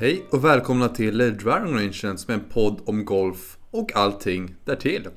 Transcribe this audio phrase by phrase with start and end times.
[0.00, 5.08] Hej och välkomna till Dragon Rangen som är en podd om golf och allting därtill.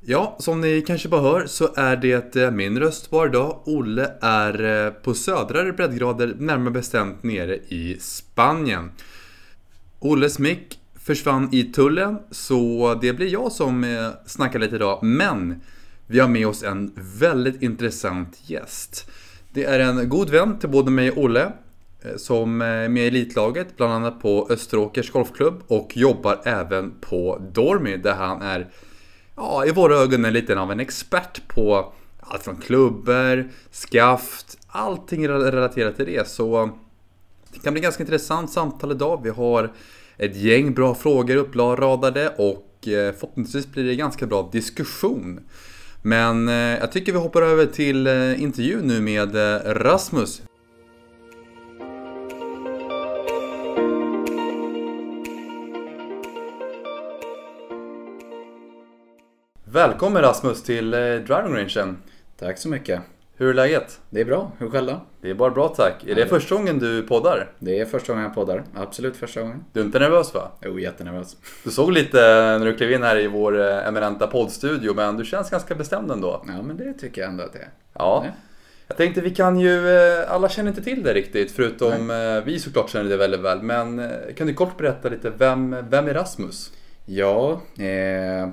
[0.00, 3.62] Ja, som ni kanske bara hör så är det eh, min röst var idag.
[3.64, 8.90] Olle är eh, på södra breddgrader, närmare bestämt nere i Spanien.
[9.98, 14.98] Olles mick försvann i tullen, så det blir jag som eh, snackar lite idag.
[15.02, 15.60] Men
[16.06, 19.10] vi har med oss en väldigt intressant gäst.
[19.52, 21.52] Det är en god vän till både mig och Olle
[22.02, 27.42] Eh, som är med i elitlaget, bland annat på Österåkers Golfklubb och jobbar även på
[27.52, 28.68] Dormy där han är,
[29.36, 35.28] ja, i våra ögon är lite av en expert på allt från klubbor, skaft, allting
[35.28, 36.28] relaterat till det.
[36.28, 36.70] Så
[37.52, 39.20] det kan bli ganska intressant samtal idag.
[39.22, 39.72] Vi har
[40.16, 45.40] ett gäng bra frågor uppradade och eh, förhoppningsvis blir det ganska bra diskussion.
[46.02, 48.06] Men jag tycker vi hoppar över till
[48.38, 50.42] intervjun nu med Rasmus.
[59.72, 62.02] Välkommen Rasmus till eh, Driving Rangen.
[62.38, 63.00] Tack så mycket.
[63.36, 64.00] Hur är läget?
[64.10, 64.52] Det är bra.
[64.58, 65.00] Hur själv då?
[65.20, 66.04] Det är bara bra tack.
[66.06, 67.52] Är det första gången du poddar?
[67.58, 68.64] Det är första gången jag poddar.
[68.74, 69.64] Absolut första gången.
[69.72, 70.50] Du är inte nervös va?
[70.62, 71.36] Jo, jättenervös.
[71.64, 72.18] Du såg lite
[72.58, 76.10] när du klev in här i vår eh, eminenta poddstudio, men du känns ganska bestämd
[76.10, 76.44] ändå.
[76.46, 77.68] Ja, men det tycker jag ändå att det är.
[77.92, 78.22] Ja.
[78.26, 78.32] ja.
[78.86, 82.42] Jag tänkte vi kan ju, eh, alla känner inte till det riktigt, förutom Nej.
[82.44, 83.62] vi såklart känner det väldigt väl.
[83.62, 86.72] Men kan du kort berätta lite, vem, vem är Rasmus?
[87.06, 88.48] Ja, eh...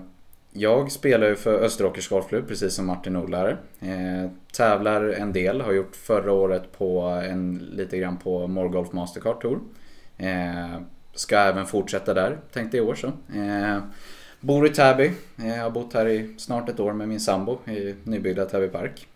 [0.57, 3.57] Jag spelar ju för Österåkers Golfklubb precis som Martin Odlare.
[3.79, 9.41] Eh, tävlar en del, har gjort förra året på en, lite grann på Morgolf Mastercard
[9.41, 9.59] Tour.
[10.17, 10.81] Eh,
[11.13, 13.07] ska även fortsätta där, tänkte i år så.
[13.07, 13.77] Eh,
[14.39, 17.95] bor i Täby, eh, har bott här i snart ett år med min sambo i
[18.03, 19.07] nybyggda Täby Park.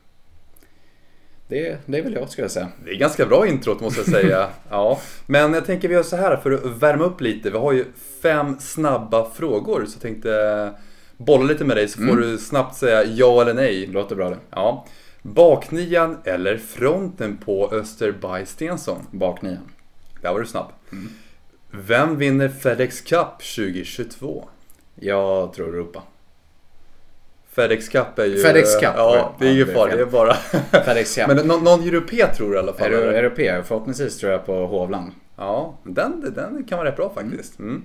[1.48, 2.70] Det, det är väl jag skulle jag säga.
[2.86, 4.50] Det är ganska bra introt måste jag säga.
[4.70, 5.00] ja.
[5.26, 7.50] Men jag tänker vi gör så här för att värma upp lite.
[7.50, 7.86] Vi har ju
[8.22, 10.74] fem snabba frågor så jag tänkte
[11.20, 12.22] bolla lite med dig så får mm.
[12.22, 13.88] du snabbt säga ja eller nej.
[13.88, 14.38] Låter bra det.
[14.50, 14.86] Ja.
[15.22, 19.08] Baknian eller fronten på Österby Stensson?
[19.12, 19.70] Baknian.
[20.22, 20.72] Där var du snabb.
[20.92, 21.10] Mm.
[21.72, 24.48] Vem vinner FedEx Cup 2022?
[24.96, 26.04] Jag tror Europa.
[27.52, 28.38] FedEx Cup är ju...
[28.38, 28.94] FedEx Cup?
[28.96, 29.96] Ja, det är ingen fara.
[29.96, 30.34] Det är bara...
[30.86, 31.28] FedEx Cup.
[31.36, 32.94] Men någon, någon europé tror du i alla fall?
[32.94, 33.64] Europé?
[33.64, 35.12] Förhoppningsvis tror jag på Hovland.
[35.36, 37.60] Ja, den, den kan vara rätt bra faktiskt.
[37.60, 37.84] Mm.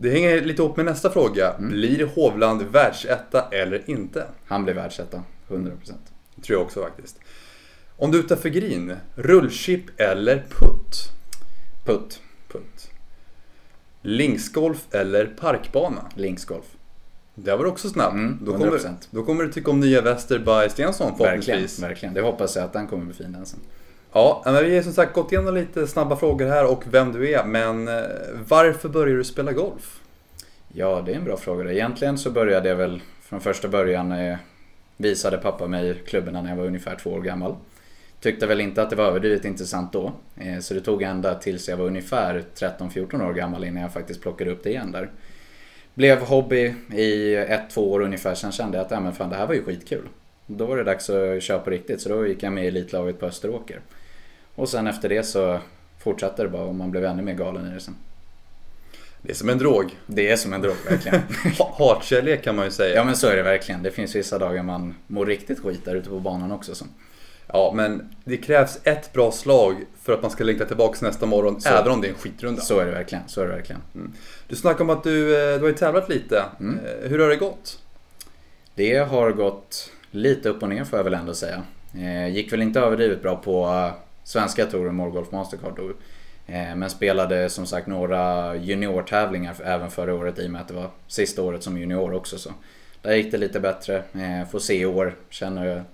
[0.00, 1.52] Det hänger lite ihop med nästa fråga.
[1.52, 1.70] Mm.
[1.70, 4.26] Blir Hovland världsetta eller inte?
[4.46, 5.72] Han blir världsetta, 100%.
[6.34, 7.18] Det tror jag också faktiskt.
[7.96, 11.12] Om du är utanför green, rullchip eller putt?
[11.84, 12.20] Putt.
[12.48, 12.90] Putt.
[14.02, 16.10] Linksgolf eller parkbana?
[16.14, 16.66] Linksgolf.
[17.34, 18.14] Det var också snabbt.
[18.14, 18.80] Mm, då, kommer,
[19.10, 21.48] då kommer du tycka om nya Väster by Stensson förhoppningsvis.
[21.48, 22.14] Verkligen, verkligen.
[22.14, 23.60] Det hoppas jag att den kommer bli fin den sen.
[24.18, 27.32] Ja, men vi har som sagt gått igenom lite snabba frågor här och vem du
[27.32, 27.44] är.
[27.44, 28.04] Men eh,
[28.48, 30.00] varför började du spela golf?
[30.72, 31.72] Ja, det är en bra fråga.
[31.72, 34.12] Egentligen så började jag väl från första början.
[34.12, 34.36] Eh,
[34.96, 37.56] visade pappa mig klubborna när jag var ungefär två år gammal.
[38.20, 40.12] Tyckte väl inte att det var överdrivet intressant då.
[40.36, 44.22] Eh, så det tog ända tills jag var ungefär 13-14 år gammal innan jag faktiskt
[44.22, 45.10] plockade upp det igen där.
[45.94, 48.34] Blev hobby i ett, två år ungefär.
[48.34, 50.08] Sen kände jag att ja, men fan, det här var ju skitkul.
[50.46, 53.20] Då var det dags att köra på riktigt så då gick jag med i elitlaget
[53.20, 53.80] på Österåker.
[54.58, 55.58] Och sen efter det så
[55.98, 57.96] fortsatte det bara och man blev ännu mer galen i det sen.
[59.22, 59.96] Det är som en drog.
[60.06, 61.20] Det är som en drog, verkligen.
[61.78, 62.94] Hatkärlek kan man ju säga.
[62.94, 63.82] Ja men så är det verkligen.
[63.82, 66.74] Det finns vissa dagar man mår riktigt skit där ute på banan också.
[66.74, 66.84] Så.
[67.46, 71.60] Ja, men det krävs ett bra slag för att man ska längta tillbaka nästa morgon,
[71.60, 72.62] så, även om det är en skitrunda.
[72.62, 73.24] Så är det verkligen.
[73.26, 73.82] Så är det verkligen.
[73.94, 74.12] Mm.
[74.48, 76.44] Du snackade om att du, eh, du har ju tävlat lite.
[76.60, 76.78] Mm.
[76.78, 77.78] Eh, hur har det gått?
[78.74, 81.62] Det har gått lite upp och ner får jag väl ändå säga.
[81.94, 83.90] Eh, gick väl inte överdrivet bra på
[84.28, 85.94] svenska touren Morgolf Mastercard Tour.
[86.46, 90.74] Eh, men spelade som sagt några juniortävlingar även förra året i och med att det
[90.74, 92.38] var sista året som junior också.
[92.38, 92.50] Så
[93.02, 93.96] där gick det lite bättre.
[93.96, 95.14] Eh, får se i år.
[95.28, 95.84] Känner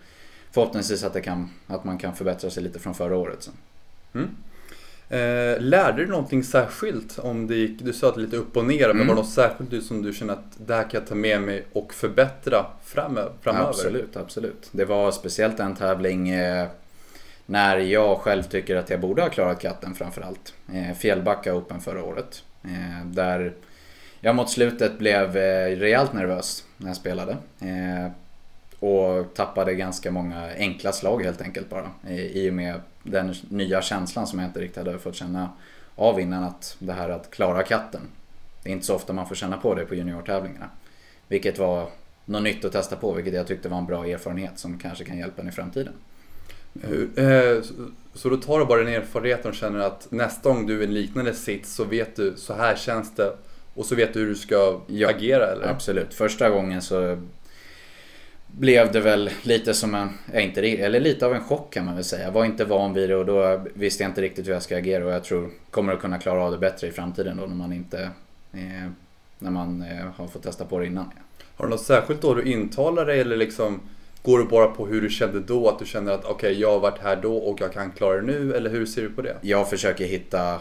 [0.51, 3.43] förhoppningsvis att, det kan, att man kan förbättra sig lite från förra året.
[3.43, 3.51] Så.
[4.15, 4.29] Mm.
[5.09, 7.19] Eh, lärde du någonting särskilt?
[7.19, 8.97] Om det gick, du sa att det lite upp och ner, mm.
[8.97, 11.43] men var det något särskilt som du känner att det här kan jag ta med
[11.43, 13.33] mig och förbättra framöver?
[13.45, 14.69] Absolut, absolut.
[14.73, 16.69] Det var speciellt en tävling eh,
[17.47, 20.55] när jag själv tycker att jag borde ha klarat katten framförallt.
[20.73, 22.45] Eh, Fjällbacka Open förra året.
[22.65, 23.53] Eh, där
[24.21, 27.37] jag mot slutet blev eh, rejält nervös när jag spelade.
[27.61, 28.11] Eh,
[28.79, 31.91] och tappade ganska många enkla slag helt enkelt bara.
[32.09, 35.51] Eh, I och med den nya känslan som jag inte riktigt hade fått känna
[35.97, 36.45] av innan.
[36.45, 38.01] Att det här att klara katten.
[38.63, 40.69] Det är inte så ofta man får känna på det på juniortävlingarna.
[41.29, 41.89] Vilket var
[42.25, 45.19] något nytt att testa på, vilket jag tyckte var en bra erfarenhet som kanske kan
[45.19, 45.93] hjälpa en i framtiden.
[46.83, 47.63] Eh,
[48.15, 50.85] så, då tar du bara den erfarenheten och känner att nästa gång du är i
[50.85, 53.33] en liknande sits så vet du, så här känns det.
[53.75, 55.69] Och så vet du hur du ska Ja, agera eller?
[55.69, 56.15] Absolut.
[56.15, 57.19] Första gången så
[58.47, 62.05] blev det väl lite som en, inte, eller lite av en chock kan man väl
[62.05, 62.25] säga.
[62.25, 64.77] Jag var inte van vid det och då visste jag inte riktigt hur jag ska
[64.77, 67.55] agera och jag tror kommer att kunna klara av det bättre i framtiden då när
[67.55, 68.03] man inte
[68.53, 68.91] eh,
[69.39, 71.11] när man eh, har fått testa på det innan.
[71.57, 73.81] Har du något särskilt då du intalar dig eller liksom
[74.25, 75.69] går du bara på hur du kände då?
[75.69, 78.23] Att du känner att okej, jag har varit här då och jag kan klara det
[78.23, 79.37] nu eller hur ser du på det?
[79.41, 80.61] Jag försöker hitta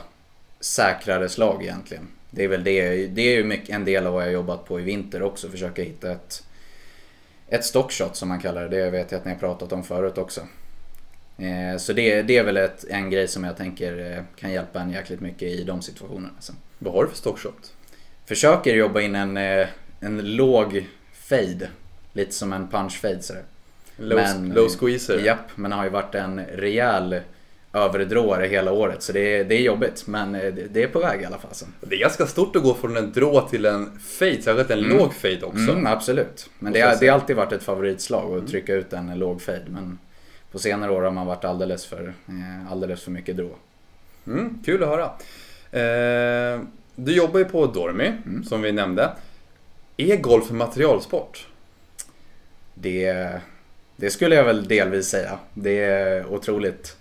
[0.59, 2.07] säkrare slag egentligen.
[2.31, 4.79] Det är väl det, det är ju mycket, en del av vad jag jobbat på
[4.79, 5.49] i vinter också.
[5.49, 6.43] Försöka hitta ett,
[7.47, 8.83] ett stockshot som man kallar det.
[8.83, 10.41] Det vet jag att ni har pratat om förut också.
[11.37, 14.79] Eh, så det, det är väl ett, en grej som jag tänker eh, kan hjälpa
[14.79, 16.33] en jäkligt mycket i de situationerna.
[16.79, 17.73] Vad har du för stockshot?
[18.25, 19.67] Försöker jobba in en, eh,
[19.99, 21.69] en låg fade.
[22.13, 23.43] Lite som en punch fade sådär.
[23.97, 25.19] Low, Men- low squeezer?
[25.19, 27.19] Japp, men har ju varit en rejäl
[27.73, 29.03] överdråare hela året.
[29.03, 31.51] Så det är, det är jobbigt, men eh, det, är på väg i alla fall.
[31.81, 34.97] Det är ganska stort att gå från en drå till en fade, särskilt en Mm.
[34.97, 35.57] låg fade också.
[35.71, 36.49] Mm, absolut.
[36.59, 39.65] Men det, har, det har alltid varit ett favoritslag att trycka ut en låg fade.
[39.67, 39.99] Men
[40.51, 43.49] på senare år har man varit alldeles för, eh, alldeles för mycket drå.
[44.27, 45.05] Mm, kul att höra.
[45.71, 46.61] Eh,
[46.95, 48.43] du jobbar ju på Dormy, Mm.
[48.43, 49.09] som vi nämnde.
[49.97, 51.47] Är golf en materialsport?
[52.73, 53.29] Det,
[54.03, 55.37] det skulle jag väl delvis säga.
[55.53, 56.97] Det är otroligt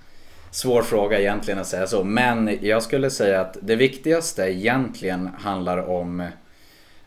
[0.51, 2.05] svår fråga egentligen att säga så.
[2.05, 6.29] Men jag skulle säga att det viktigaste egentligen handlar om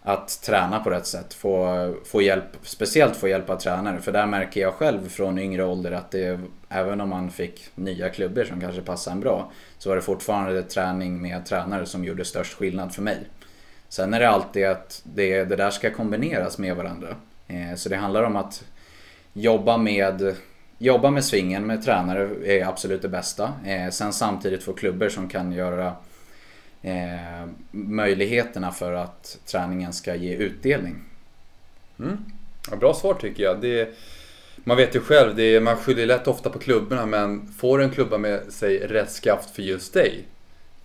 [0.02, 1.34] att träna på rätt sätt.
[1.34, 4.00] Få, få hjälp, speciellt få hjälp av tränare.
[4.02, 6.40] För där märker jag själv från yngre ålder att det,
[6.70, 10.64] även om man fick nya klubbor som kanske passade en bra, så var det fortfarande
[10.64, 13.18] träning med tränare som gjorde störst skillnad för mig.
[13.90, 17.16] Sen är det alltid att det, det där ska kombineras med varandra.
[17.48, 18.64] Eh, så det handlar om att
[19.38, 20.36] jobba med,
[20.78, 23.54] jobba med svingen med tränare är absolut det bästa.
[23.66, 25.94] Eh, sen samtidigt få klubbor som kan göra
[26.82, 30.96] eh, möjligheterna för att träningen ska ge utdelning.
[32.00, 32.18] Mm.
[32.72, 33.62] Ja, bra svar tycker jag.
[33.62, 33.90] Det,
[34.64, 38.18] man vet ju själv, det man skyller lätt ofta på klubborna men får en klubba
[38.18, 40.24] med sig rätt skaft för just dig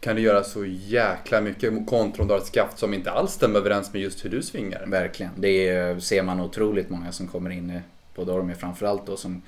[0.01, 3.33] kan du göra så jäkla mycket kontra om du har ett skaft som inte alls
[3.33, 4.85] stämmer överens med just hur du svingar.
[4.87, 5.33] Verkligen.
[5.37, 7.81] Det är, ser man otroligt många som kommer in i-
[8.21, 9.43] på Dormy framförallt då som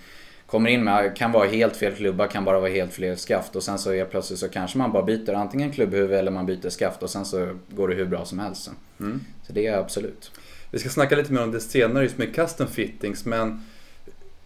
[0.47, 3.63] kommer in med, kan vara helt fel klubba, kan bara vara helt fel skaft och
[3.63, 7.03] sen så är plötsligt så kanske man bara byter antingen klubbhuvud eller man byter skaft
[7.03, 8.65] och sen så går det hur bra som helst.
[8.65, 8.75] sen.
[9.01, 9.21] Mm.
[9.47, 10.31] Så det är absolut.
[10.71, 13.65] Vi ska snacka lite mer om det senare just med custom fittings men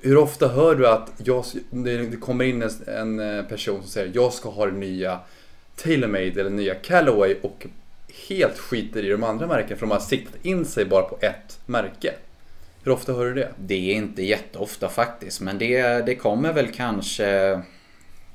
[0.00, 4.12] hur ofta hör du att jag, det kommer in en, en eh, person som säger
[4.14, 5.20] jag ska ha det nya
[5.76, 7.66] TaylorMade eller nya Callaway och
[8.28, 11.58] helt skiter i de andra märkena för de har siktat in sig bara på ett
[11.66, 12.14] märke.
[12.86, 13.48] Hur ofta hör du det?
[13.58, 17.60] Det är inte jätteofta faktiskt men det, det kommer väl kanske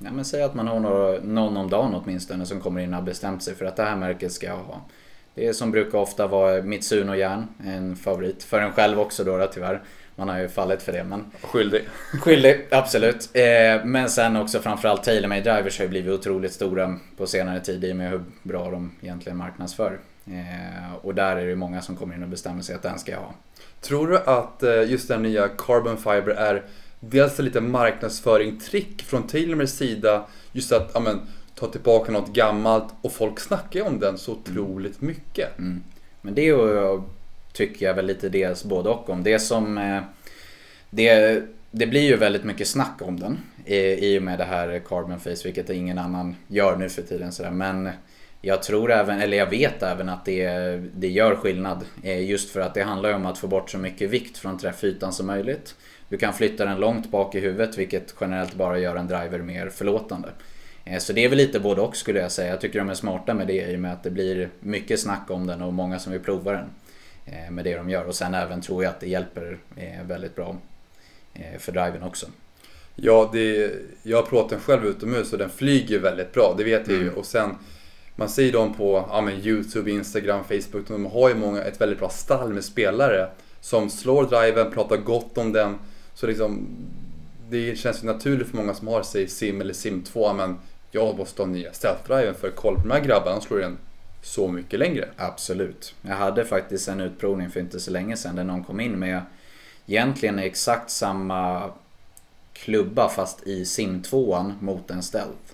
[0.03, 2.95] Ja, men säg att man har några, någon om dagen åtminstone som kommer in och
[2.95, 4.81] har bestämt sig för att det här märket ska jag ha.
[5.35, 8.43] Det är som brukar ofta vara Mitsuno järn, en favorit.
[8.43, 9.81] För en själv också då, då tyvärr.
[10.15, 11.81] Man har ju fallit för det men Skyldig.
[12.21, 13.29] Skyldig, absolut.
[13.33, 17.83] Eh, men sen också framförallt TaylorMade Drivers har ju blivit otroligt stora på senare tid
[17.83, 19.99] i och med hur bra de egentligen marknadsför.
[20.25, 23.11] Eh, och där är det många som kommer in och bestämmer sig att den ska
[23.11, 23.33] jag ha.
[23.81, 26.63] Tror du att eh, just den nya Carbon Fiber är
[26.99, 31.21] dels en liten marknadsföring-trick från TaylorMads sida just att ja, men,
[31.55, 35.57] ta tillbaka något gammalt och folk snackar ju om den så otroligt mycket.
[35.57, 35.83] Mm.
[36.21, 37.01] Men det är ju,
[37.53, 39.23] tycker jag väl lite dels både och om.
[39.23, 39.77] Det som...
[39.77, 40.01] eh,
[40.93, 44.81] Det, det blir ju väldigt mycket snack om den i, i och med det här
[44.87, 47.31] Carbon Face, vilket ingen annan gör nu för tiden.
[47.31, 47.51] Sådär.
[47.51, 47.89] Men
[48.41, 50.47] jag tror även, eller jag vet även att det,
[50.95, 51.85] det gör skillnad.
[52.03, 55.13] eh, Just för att det handlar om att få bort så mycket vikt från träffytan
[55.13, 55.75] som möjligt.
[56.09, 59.69] Du kan flytta den långt bak i huvudet vilket generellt bara gör en driver mer
[59.69, 60.29] förlåtande.
[60.85, 62.49] Eh, Så det är väl lite både och skulle jag säga.
[62.49, 65.29] Jag tycker de är smarta med det i och med att det blir mycket snack
[65.31, 66.69] om den och många som vill prova den.
[67.25, 69.57] eh, Med det de gör och sen även tror jag att det hjälper
[70.07, 70.55] väldigt bra
[71.59, 72.25] för driven också.
[72.95, 73.71] Ja, det,
[74.03, 77.03] jag har provat den själv utomhus och den flyger väldigt bra, det vet jag ju.
[77.03, 77.15] Mm.
[77.15, 77.55] Och sen,
[78.15, 80.87] man ser ju dem på ja, men Youtube, Instagram, Facebook.
[80.87, 83.29] De har ju många, ett väldigt bra stall med spelare
[83.61, 85.75] som slår driven, pratar gott om den.
[86.13, 86.67] Så liksom,
[87.49, 90.57] det känns ju naturligt för många som har, sig sim eller sim 2, men
[90.91, 93.77] jag måste ha nya stealth-driven för kolla på de här grabbarna, de slår den
[94.21, 95.09] så mycket längre.
[95.17, 95.95] Absolut.
[96.01, 99.21] Jag hade faktiskt en utprovning för inte så länge sedan där någon kom in med
[99.85, 101.71] egentligen exakt samma
[102.53, 105.53] klubba fast i sim 2 mot en stealth.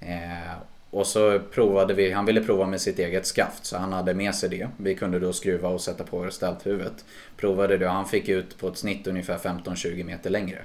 [0.00, 0.52] Eh,
[0.94, 4.34] och så provade vi, han ville prova med sitt eget skaft så han hade med
[4.34, 4.68] sig det.
[4.76, 7.04] Vi kunde då skruva och sätta på stealth-huvudet.
[7.36, 10.58] Provade det och han fick ut på ett snitt ungefär 15-20 meter längre.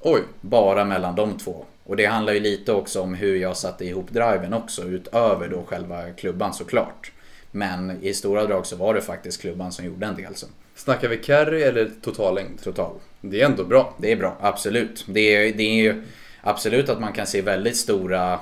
[0.00, 0.20] Oj.
[0.40, 1.64] Bara mellan de två.
[1.84, 5.64] Och det handlar ju lite också om hur jag satte ihop driven också, utöver då
[5.64, 7.12] själva klubban såklart.
[7.50, 10.34] Men i stora drag så var det faktiskt klubban som gjorde en del.
[10.34, 10.46] Så.
[10.74, 12.62] Snackar vi carry eller totallängd?
[12.62, 12.94] Total.
[13.20, 13.94] Det är ändå bra.
[13.98, 15.04] Det är bra, absolut.
[15.08, 16.02] Det är, det är ju
[16.40, 18.40] absolut att man kan se väldigt stora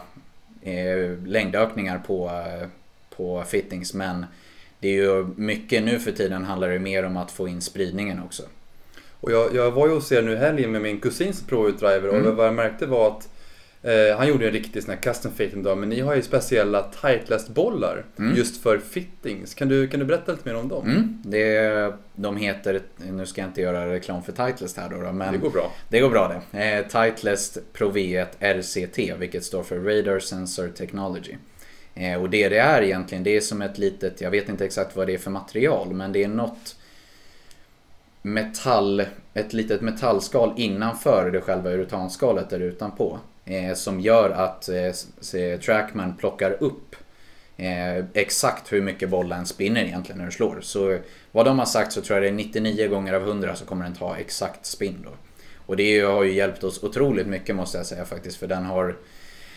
[1.26, 2.68] längdökningar på, eh,
[3.16, 3.94] på fittings.
[3.94, 4.26] Men
[4.78, 8.22] det är ju mycket nu för tiden handlar det mer om att få in spridningen
[8.24, 8.42] också.
[9.20, 11.78] Och jag, jag var ju hos er nu helgen med min kusin som provade ut
[11.80, 12.36] driver och Mm.
[12.36, 13.28] vad jag märkte var att
[13.86, 16.82] eh, han gjorde en riktig sån här custom fitting då, men ni har ju speciella
[16.82, 18.36] tightless bollar Mm.
[18.36, 19.54] just för fittings.
[19.54, 20.86] Kan du, kan du berätta lite mer om dem?
[20.86, 25.12] Mm, det, de heter, nu ska jag inte göra reklam för Titleist här då, då
[25.12, 25.72] men Det går bra.
[25.88, 26.58] Det går bra det.
[26.64, 31.36] Eh, Titleist Pro V1 RCT, vilket står för Radar Sensor Technology.
[31.94, 34.96] Eh, och det det är egentligen, det är som ett litet, jag vet inte exakt
[34.96, 36.76] vad det är för material, men det är något
[38.22, 39.02] metall,
[39.34, 43.18] ett litet metallskal innanför det själva uranskalet där utanpå.
[43.46, 46.96] Eh, som gör att eh, Trackman plockar upp
[47.56, 50.60] eh, exakt hur mycket bollen spinner egentligen när du slår.
[50.60, 50.98] Så
[51.32, 53.84] vad de har sagt så tror jag det är 99 gånger av 100 så kommer
[53.84, 55.10] den ta exakt spinn då.
[55.66, 58.36] Och det har ju hjälpt oss otroligt mycket måste jag säga faktiskt.
[58.36, 58.96] För den har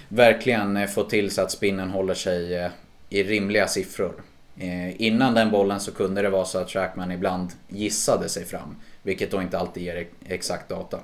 [0.08, 2.72] verkligen eh, fått till så att spinnen håller sig eh,
[3.10, 4.13] i rimliga siffror.
[4.58, 8.75] Eh, innan den bollen så kunde det vara så att Trackman ibland gissade sig fram.
[9.03, 11.00] Vilket då inte alltid ger exakt data.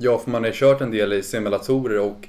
[0.00, 2.28] Ja, för man har ju kört en del i simulatorer och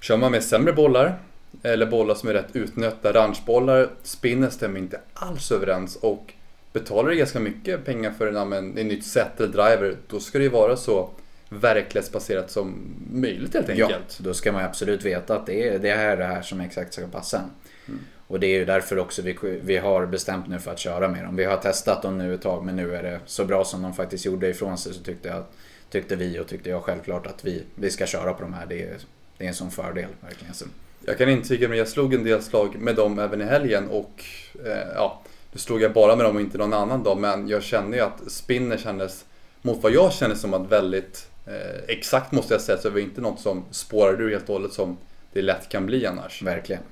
[0.00, 1.18] kör man med sämre bollar
[1.62, 6.32] eller bollar som är rätt utnötta, ranchbollar, spinnen stämmer inte alls överens och
[6.72, 10.20] betalar du ganska mycket pengar för en, ja, men, en nytt set eller driver, då
[10.20, 11.10] ska det ju vara så
[11.48, 12.74] verklighetsbaserat som
[13.12, 14.18] möjligt helt Ja, enkelt.
[14.18, 16.60] då ska man ju absolut veta att det är det här är det här som
[16.60, 17.98] exakt ska passa en.
[18.26, 21.24] Och det är ju därför också vi, vi har bestämt nu för att köra med
[21.24, 21.36] dem.
[21.36, 23.94] Vi har testat dem nu ett tag men nu är det så bra som de
[23.94, 25.44] faktiskt gjorde ifrån sig så tyckte, jag,
[25.92, 28.66] tyckte vi och tyckte jag självklart att vi, vi ska köra på de här.
[28.66, 28.96] Det är,
[29.38, 30.54] det är en sån fördel verkligen.
[30.54, 30.64] Så,
[31.06, 34.24] Jag kan intyga, men jag slog en del slag med dem även i helgen och
[34.66, 35.22] eh, ja,
[35.52, 38.02] nu slog jag bara med dem och inte någon annan dag, men jag kände ju
[38.02, 39.24] att spinner kändes,
[39.62, 43.00] mot vad jag kände som att väldigt eh, exakt måste jag säga, så det var
[43.00, 44.96] inte något som spårade ur helt och hållet som
[45.32, 46.42] det lätt kan bli annars.
[46.42, 46.82] verkligen.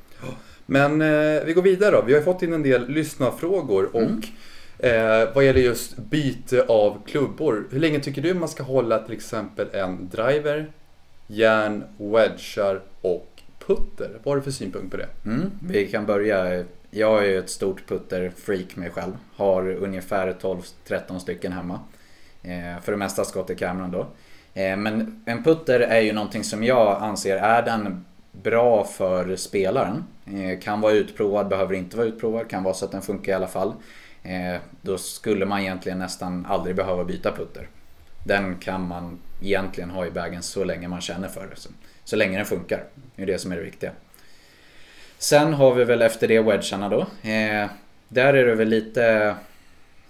[0.66, 2.02] Men eh, vi går vidare då.
[2.02, 4.23] Vi har fått in en del lyssnarfrågor och Mm
[4.82, 7.68] eh, vad gäller just byte av klubbor.
[7.70, 10.72] Hur länge tycker du man ska hålla till exempel en driver,
[11.26, 14.10] järn, wedgar och putter?
[14.22, 15.08] Vad har du för synpunkt på det?
[15.25, 16.64] Mm, vi kan börja.
[16.90, 19.12] Jag är ju ett stort putter-freak mig själv.
[19.37, 21.80] Har ungefär 12-13 stycken hemma.
[22.42, 24.06] Eh, för det mesta skott i kameran då.
[24.54, 30.04] Eh, men en putter är ju någonting som jag anser är den bra för spelaren.
[30.26, 33.34] Eh, kan vara utprovad, behöver inte vara utprovad, kan vara så att den funkar i
[33.34, 33.72] alla fall.
[34.23, 37.69] Eh, då skulle man egentligen nästan aldrig behöva byta putter.
[38.25, 41.69] Den kan man egentligen ha i bagen så länge man känner för det.
[42.05, 42.85] Så, länge den funkar.
[43.17, 43.93] Det är det som är det viktiga.
[45.19, 47.00] Sen har vi väl efter det wedgarna då.
[47.31, 47.71] Eh,
[48.09, 49.35] där är det väl lite...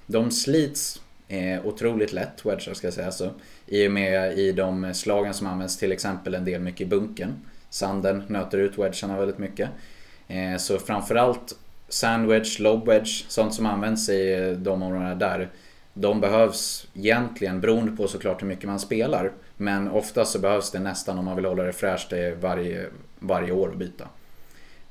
[0.07, 3.31] De slits eh, otroligt lätt, wedgar ska jag säga så.
[3.67, 7.35] I och med i de slagen som används till exempel en del mycket i bunken.
[7.71, 9.71] Sanden nöter ut wedgarna väldigt mycket.
[10.29, 11.55] Eh, så framförallt
[11.91, 15.49] sandwedge, Lobwedge, sånt som används i de områdena där.
[15.95, 19.33] De behövs egentligen beroende på såklart hur mycket man spelar.
[19.57, 22.87] Men oftast så behövs det nästan om man vill hålla det fräscht varje,
[23.19, 24.09] varje år att byta.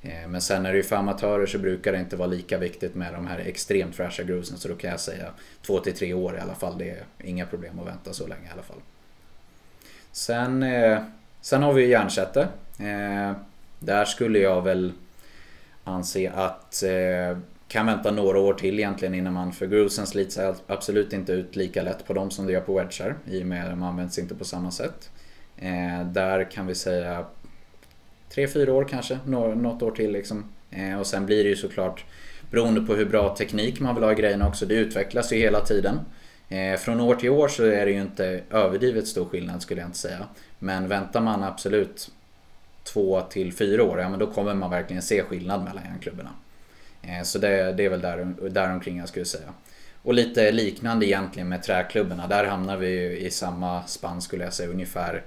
[0.01, 2.95] Eh, men sen när det är för amatörer så brukar det inte vara lika viktigt
[2.95, 6.35] med de här extremt fräscha grusen så då kan jag säga två till tre år
[6.37, 6.77] i alla fall.
[6.77, 8.81] Det är inga problem att vänta så länge i alla fall.
[10.11, 10.99] Sen, eh,
[11.41, 13.33] sen har vi ju eh,
[13.79, 14.91] Där skulle jag väl
[15.83, 21.13] anse att eh, kan vänta några år till egentligen innan man, för grusen slits absolut
[21.13, 23.69] inte ut lika lätt på dem som det gör på wedgar i och med att
[23.69, 25.09] de används inte på samma sätt.
[25.57, 27.25] Eh, där kan vi säga
[28.29, 30.45] tre, fyra år kanske, nå- något år till liksom.
[30.71, 32.05] Eh, och sen blir det ju såklart
[32.51, 34.65] beroende på hur bra teknik man vill ha i grejerna också.
[34.65, 35.99] Det utvecklas ju hela tiden.
[36.49, 39.87] Eh, från år till år så är det ju inte överdrivet stor skillnad skulle jag
[39.87, 40.27] inte säga.
[40.59, 42.11] Men väntar man absolut
[42.93, 46.29] två till fyra år, ja men då kommer man verkligen se skillnad mellan järnklubborna.
[47.01, 49.53] Eh, så det, det är väl där, där omkring jag skulle säga.
[50.03, 52.27] Och lite liknande egentligen med träklubborna.
[52.27, 55.23] Där hamnar vi ju i samma spann skulle jag säga ungefär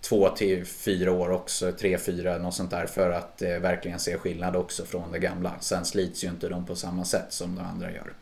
[0.00, 4.18] två till fyra år också, tre, fyra, något sånt där för att eh, verkligen se
[4.18, 5.52] skillnad också från det gamla.
[5.60, 8.12] Sen slits ju inte de på samma sätt som de andra gör.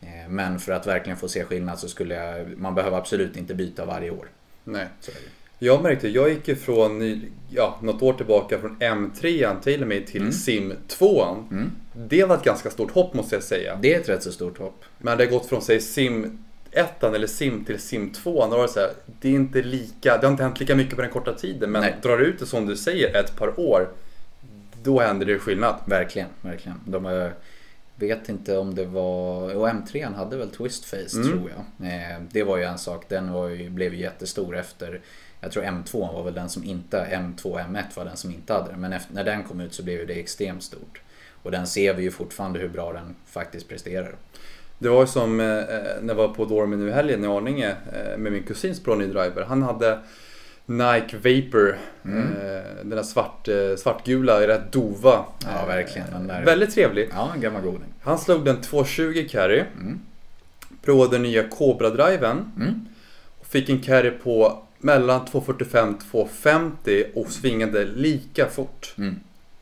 [0.00, 3.54] Eh, men för att verkligen få se skillnad så skulle jag, man behöver absolut inte
[3.54, 4.28] byta varje år.
[4.64, 4.86] Nej.
[5.00, 5.35] Så är det.
[5.58, 10.20] Jag märkte, jag gick ifrån, ja, något år tillbaka från M3 till och med till
[10.20, 10.32] Mm.
[10.32, 11.24] Sim 2.
[11.50, 11.70] Mm.
[11.94, 13.78] Det var ett ganska stort hopp måste jag säga.
[13.82, 14.84] Det är ett rätt så stort hopp.
[14.98, 16.38] Men det har gått från säg Sim
[16.72, 20.16] ettan eller sim till sim 2 då var det så här, det är inte lika,
[20.16, 21.70] det har inte hänt lika mycket på den korta tiden.
[21.70, 21.94] Men Nej.
[22.02, 23.88] drar ut det som du säger ett par år,
[24.82, 25.74] då händer det skillnad.
[25.86, 26.80] Verkligen, verkligen.
[26.86, 27.30] De
[27.96, 29.54] vet inte om det var...
[29.56, 31.28] Och M3 hade väl Twistface Mm.
[31.28, 31.88] tror jag.
[31.92, 33.04] Eh, Det var ju en sak.
[33.08, 35.00] Den var ju, blev ju jättestor efter...
[35.46, 36.96] Jag tror M2 var väl den som inte...
[36.96, 38.76] M2 M1 var den som inte hade det.
[38.76, 41.00] Men efter, när den kom ut så blev det extremt stort.
[41.42, 44.14] Och den ser vi ju fortfarande hur bra den faktiskt presterar.
[44.78, 47.68] Det var ju som eh, när jag var på Dormen nu i helgen i Arninge
[47.68, 49.44] eh, med min kusins Bronny Driver.
[49.48, 49.98] Han hade
[50.66, 51.78] Nike Vapor.
[52.04, 52.22] Mm.
[52.22, 55.24] Eh, den där svart, eh, svartgula, rätt dova.
[55.44, 56.44] Ja, Eh, verkligen, den där.
[56.44, 57.08] Väldigt trevlig.
[57.12, 57.94] Ja, en gammal goding.
[58.02, 59.62] Han slog den 220 carry.
[59.80, 60.00] Mm.
[60.82, 62.52] Provade den nya Cobra-driven.
[62.56, 62.86] Mm.
[63.40, 68.94] Och fick en carry på mellan 245 250 och svingade lika fort.
[68.98, 69.14] Mm.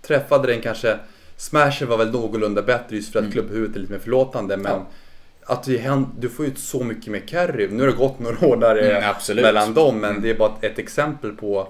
[0.02, 0.99] Träffade den kanske,
[1.37, 3.33] smashen var väl någorlunda bättre just för att Mm.
[3.33, 4.56] klubbhuvudet är lite mer förlåtande.
[4.56, 4.87] Men Ja.
[5.54, 7.68] att händer, du får ut så mycket mer carry.
[7.68, 8.97] Nu har det gått några år där det
[9.30, 10.00] Mm, mellan dem.
[10.00, 10.23] Men Mm.
[10.23, 11.68] det är bara ett, exempel på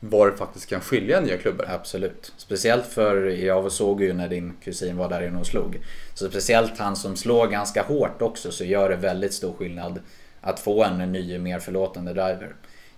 [0.00, 1.66] var det faktiskt kan skilja nya klubbor.
[1.68, 2.32] Absolut.
[2.36, 5.78] Speciellt för, jag såg ju när din kusin var där inne och slog.
[6.14, 10.00] Så speciellt han som slår ganska hårt också så gör det väldigt stor skillnad
[10.40, 12.54] att få en ny mer förlåtande driver.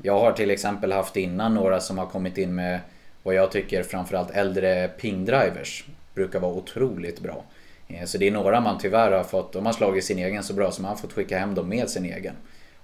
[0.06, 2.80] Jag har till exempel haft innan några som har kommit in med
[3.22, 5.84] vad jag tycker framförallt äldre pingdrivers
[6.14, 7.44] Brukar vara otroligt bra.
[7.88, 10.54] Eh, så det är några man tyvärr har fått, de har slagit sin egen så
[10.54, 12.34] bra så man har fått skicka hem dem med sin egen.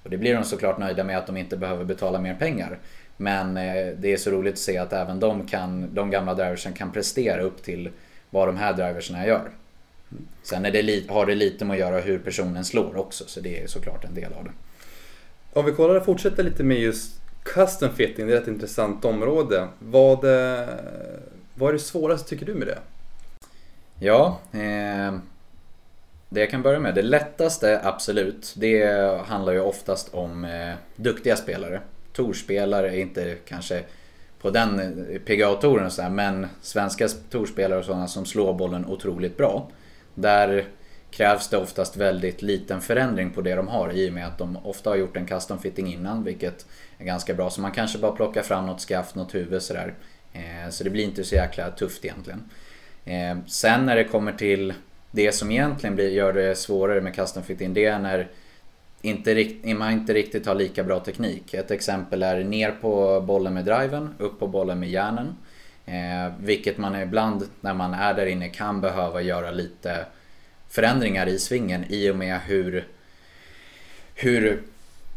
[0.03, 2.79] Och det blir de såklart nöjda med att de inte behöver betala mer pengar.
[3.17, 6.73] Men eh, det är så roligt att se att även de, kan, de gamla driversen
[6.73, 7.91] kan prestera upp till
[8.31, 9.51] vad de här driverserna gör.
[10.43, 13.63] Sen är det har det lite med att göra hur personen slår också, så det
[13.63, 14.53] är såklart en del av det.
[15.53, 19.69] Om vi kollar och fortsätter lite med just custom fitting, det är ett intressant område.
[19.79, 20.69] Vad, eh,
[21.55, 22.79] vad är det svåraste tycker du med det?
[23.99, 25.15] Ja, eh,
[26.29, 26.95] det jag kan börja med.
[26.95, 28.85] Det lättaste, absolut, det
[29.27, 31.81] handlar ju oftast om eh, duktiga spelare.
[32.13, 33.83] Torspelare är inte kanske
[34.41, 39.69] på den eh, PGA-touren men svenska torspelare och sådana som slår bollen otroligt bra.
[40.15, 40.65] Där
[41.11, 44.57] krävs det oftast väldigt liten förändring på det de har i och med att de
[44.57, 46.67] ofta har gjort en custom fitting innan, vilket
[46.99, 47.51] är ganska bra.
[47.51, 49.95] Så man kanske bara plockar fram något skaft, något huvud sådär.
[50.33, 52.45] Eh, så det blir inte så jäkla tufft egentligen.
[53.05, 54.75] Eh, sen när det kommer till
[55.11, 58.29] det som egentligen blir, gör det svårare med custom fitting, det är när
[59.03, 61.55] inte, rikt- man inte riktigt har lika bra teknik.
[61.55, 65.37] Ett exempel är ner på bollen med driven, upp på bollen med järnen.
[65.87, 70.07] Eh, vilket man ibland när man är där inne kan behöva göra lite
[70.71, 72.89] förändringar i svingen i och med hur,
[74.15, 74.63] hur,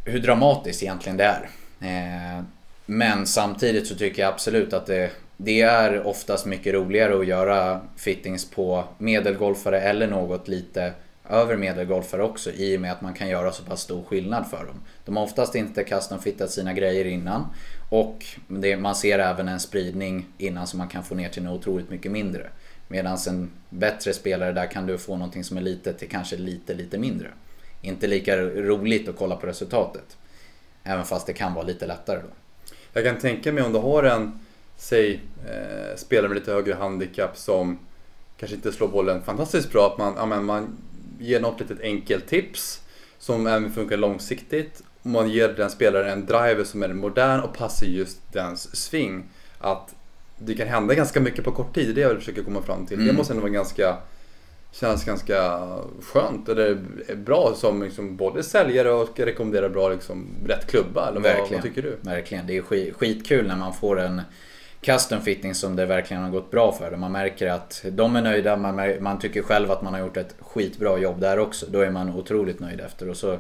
[0.06, 1.50] hur dramatiskt egentligen det är.
[1.82, 2.44] Eh,
[2.86, 7.82] men samtidigt så tycker jag absolut att det, det är oftast mycket roligare att göra
[7.98, 10.94] fittings på medelgolfare eller något lite
[11.30, 14.66] över medelgolfare också i och med att man kan göra så pass stor skillnad för
[14.66, 14.82] dem.
[15.06, 17.48] De har oftast inte custom-fittat sina grejer innan
[17.90, 21.60] och det, man ser även en spridning innan som man kan få ner till något
[21.60, 22.50] otroligt mycket mindre.
[22.94, 26.74] Medan en bättre spelare där kan du få någonting som är lite till kanske lite,
[26.74, 27.28] lite mindre.
[27.82, 30.18] Inte lika roligt att kolla på resultatet.
[30.84, 32.28] Även fast det kan vara lite lättare då.
[32.94, 34.40] Jag kan tänka mig om du har en,
[34.78, 37.80] säg, eh, spelare med lite högre handikapp som
[38.38, 39.88] kanske inte slår bollen fantastiskt bra.
[39.88, 40.78] Att man, ja, men man
[41.20, 42.82] ger något litet enkelt tips
[43.18, 44.84] som även funkar långsiktigt.
[45.02, 49.24] Och man ger den spelaren en driver som är modern och passar just dens sving.
[49.60, 49.96] Att
[50.38, 52.86] det kan hända ganska mycket på kort tid, det är det jag försöker komma fram
[52.86, 52.98] till.
[52.98, 53.16] Det Mm.
[53.16, 53.98] måste ändå vara ganska
[54.72, 55.68] Känns ganska
[56.02, 56.78] skönt eller
[57.16, 61.08] bra som liksom både säljare och rekommenderar bra liksom, rätt klubba.
[61.10, 61.98] Eller vad, vad tycker du?
[62.02, 62.48] Verkligen.
[62.48, 64.22] Det är skit, skitkul när man får en
[64.82, 66.96] custom fitting som det verkligen har gått bra för.
[66.98, 70.36] Man märker att de är nöjda, man, man tycker själv att man har gjort ett
[70.40, 71.66] skitbra jobb där också.
[71.70, 73.10] Då är man otroligt nöjd efter.
[73.10, 73.38] Och så,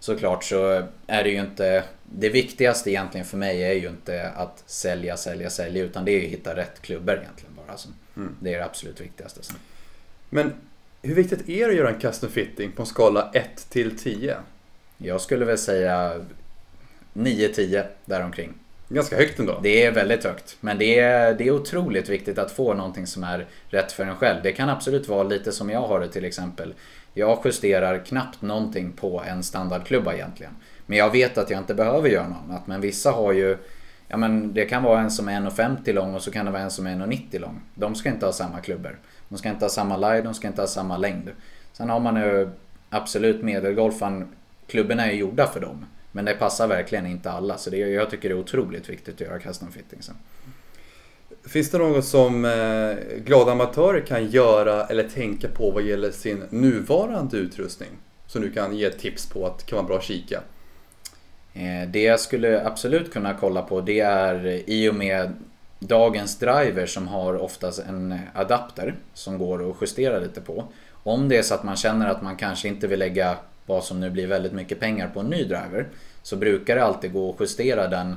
[0.00, 1.84] såklart så är det ju inte...
[2.12, 5.84] Det viktigaste egentligen för mig är ju inte att sälja, sälja, sälja.
[5.84, 7.72] Utan det är ju att hitta rätt klubbor egentligen bara.
[7.72, 8.36] Alltså, Mm.
[8.40, 9.42] Det är det absolut viktigaste.
[9.42, 9.56] Sen.
[10.30, 10.52] Men
[11.02, 14.36] hur viktigt är det att göra en custom fitting på en skala 1 till 10?
[14.98, 16.24] Jag skulle väl säga
[17.12, 18.54] 9-10 däromkring.
[18.88, 19.60] Ganska högt ändå.
[19.62, 20.56] Det är väldigt högt.
[20.60, 24.16] Men det är, det är otroligt viktigt att få någonting som är rätt för en
[24.16, 24.42] själv.
[24.42, 26.74] Det kan absolut vara lite som jag har det till exempel.
[27.14, 30.52] Jag justerar knappt någonting på en standardklubba egentligen.
[30.86, 32.66] Men jag vet att jag inte behöver göra något annat.
[32.66, 33.58] Men vissa har ju...
[34.08, 36.62] Ja men det kan vara en som är 1,50 lång och så kan det vara
[36.62, 37.60] en som är 1,90 lång.
[37.74, 38.98] De ska inte ha samma klubbor.
[39.28, 41.30] De ska inte ha samma lie, de ska inte ha samma längd.
[41.72, 42.50] Sen har man ju
[42.90, 44.28] absolut medelgolfaren.
[44.66, 45.86] Klubborna är gjorda för dem.
[46.12, 47.58] Men det passar verkligen inte alla.
[47.58, 50.02] Så det, jag tycker det är otroligt viktigt att göra custom fitting.
[51.48, 56.42] Finns det något som eh, glada amatörer kan göra eller tänka på vad gäller sin
[56.50, 57.88] nuvarande utrustning?
[58.30, 60.40] som du kan ge tips på att kan vara bra att kika?
[61.54, 65.32] Eh, det jag skulle absolut kunna kolla på det är i och med
[65.78, 70.64] dagens driver som har oftast en adapter som går att justera lite på.
[71.02, 74.00] Om det är så att man känner att man kanske inte vill lägga vad som
[74.00, 75.88] nu blir väldigt mycket pengar på en ny driver
[76.22, 78.16] så brukar det alltid gå att justera den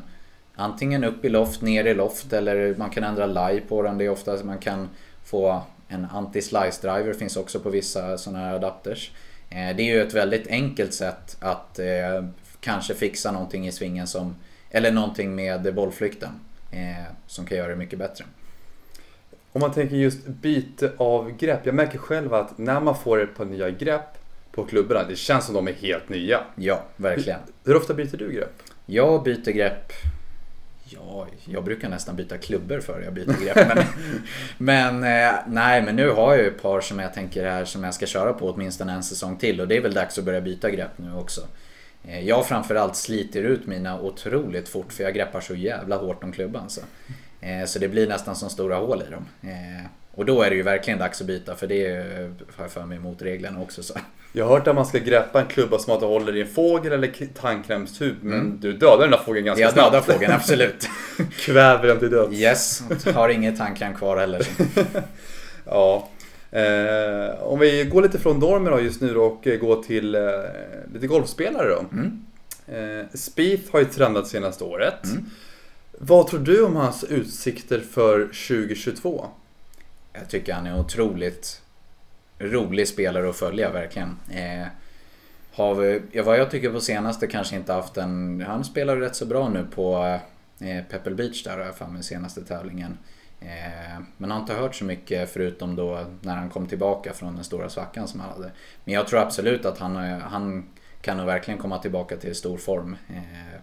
[0.56, 3.98] antingen upp i loft, ner i loft eller man kan ändra lie på den.
[3.98, 4.90] Det är ofta man kan
[5.24, 9.12] få en anti-slice driver finns också på vissa sådana här adapters.
[9.50, 12.26] Eh, det är ju ett väldigt enkelt sätt att eh,
[12.60, 14.36] kanske fixa någonting i svingen som
[14.72, 16.30] eller någonting med bollflykten
[16.72, 18.26] eh, som kan göra det mycket bättre.
[19.52, 21.66] Om man tänker just byte av grepp.
[21.66, 24.18] Jag märker själv att när man får ett par nya grepp
[24.52, 26.40] på klubborna, det känns som de är helt nya.
[26.56, 27.40] Ja, verkligen.
[27.64, 28.62] Hur, hur ofta byter du grepp?
[28.86, 29.94] Jag byter grepp
[30.94, 33.68] Ja, jag brukar nästan byta klubbor för jag byter grepp.
[33.76, 33.86] Men,
[35.02, 37.84] men eh, nej, men nu har jag ju ett par som jag tänker här som
[37.84, 39.62] jag ska köra på åtminstone en säsong till.
[39.62, 41.42] Och det är väl dags att börja byta grepp nu också.
[42.08, 46.32] Eh, jag framförallt sliter ut mina otroligt fort för jag greppar så jävla hårt om
[46.32, 46.70] klubban.
[46.70, 46.82] Så,
[47.42, 49.26] eh, så det blir nästan som stora hål i dem.
[50.16, 51.88] Och då är det ju verkligen dags att byta för det
[52.56, 53.84] har jag för mig mot reglerna också.
[53.84, 53.94] Så.
[54.36, 56.48] Jag har hört att man ska greppa en klubba som att du håller i en
[56.48, 58.16] fågel eller tandkrämstub.
[58.22, 58.60] Men mm.
[58.60, 59.94] du dödar den där fågeln ganska jag snabbt.
[59.94, 60.90] Jag dödar fågeln, absolut.
[61.38, 62.34] Kväver den till döds.
[62.34, 64.48] Yes, har inget tandkräm kvar heller.
[65.66, 66.10] ja.
[66.52, 70.22] Eh, om vi går lite från Dormer då just nu och går till eh,
[70.94, 71.86] lite golfspelare då.
[71.92, 72.26] Mm.
[72.68, 75.06] Eh, Spieth har ju trendat senaste året.
[75.06, 75.26] Mm.
[75.92, 79.26] Vad tror du om hans utsikter för 2022?
[80.14, 81.62] Jag tycker han är otroligt
[82.40, 84.20] rolig spelare att följa verkligen.
[84.32, 84.68] Eh,
[85.54, 88.44] har vi, ja, vad jag tycker på senaste kanske inte haft en...
[88.48, 90.20] Han spelar rätt så bra nu på
[90.60, 92.98] eh, Pebble Beach där har jag för mig senaste tävlingen.
[93.42, 97.44] Eh, men har inte hört så mycket förutom då när han kom tillbaka från den
[97.44, 98.52] stora svackan som han hade.
[98.86, 100.66] Men jag tror absolut att han, eh, han
[101.02, 102.96] kan nog verkligen komma tillbaka till stor form.
[103.10, 103.60] Eh,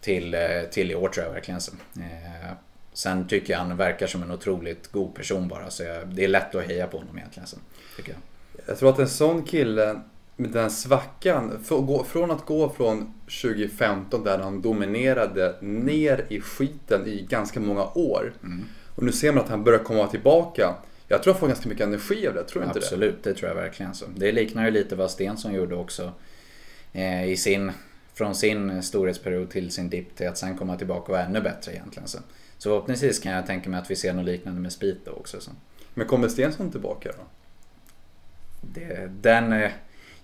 [0.00, 1.60] till, eh, till i år tror jag verkligen.
[1.96, 2.52] Eh,
[2.92, 5.70] Sen tycker jag han verkar som en otroligt god person bara.
[5.70, 7.46] Så jag, det är lätt att heja på honom egentligen.
[7.46, 7.56] Så,
[7.96, 8.20] tycker jag.
[8.66, 10.00] jag tror att en sån kille
[10.40, 11.64] med den svackan,
[12.08, 18.32] från att gå från 2015 där han dominerade ner i skiten i ganska många år.
[18.42, 18.64] Mm.
[18.94, 20.74] Och nu ser man att han börjar komma tillbaka.
[21.08, 22.84] Jag tror han får ganska mycket energi av det, tror du inte det?
[22.84, 23.94] Absolut, det tror jag verkligen.
[23.94, 24.04] Så.
[24.16, 26.12] Det liknar ju lite vad Stensson gjorde också.
[26.92, 27.72] Eh, i sin,
[28.14, 31.72] från sin storhetsperiod till sin dipp till att sen komma tillbaka och vara ännu bättre
[31.72, 32.08] egentligen.
[32.08, 32.18] Så.
[32.60, 35.40] Så förhoppningsvis kan jag tänka mig att vi ser något liknande med då också.
[35.40, 35.50] Så.
[35.94, 37.24] Men kommer Stensson tillbaka då?
[38.60, 39.52] Det, den...
[39.52, 39.70] Eh,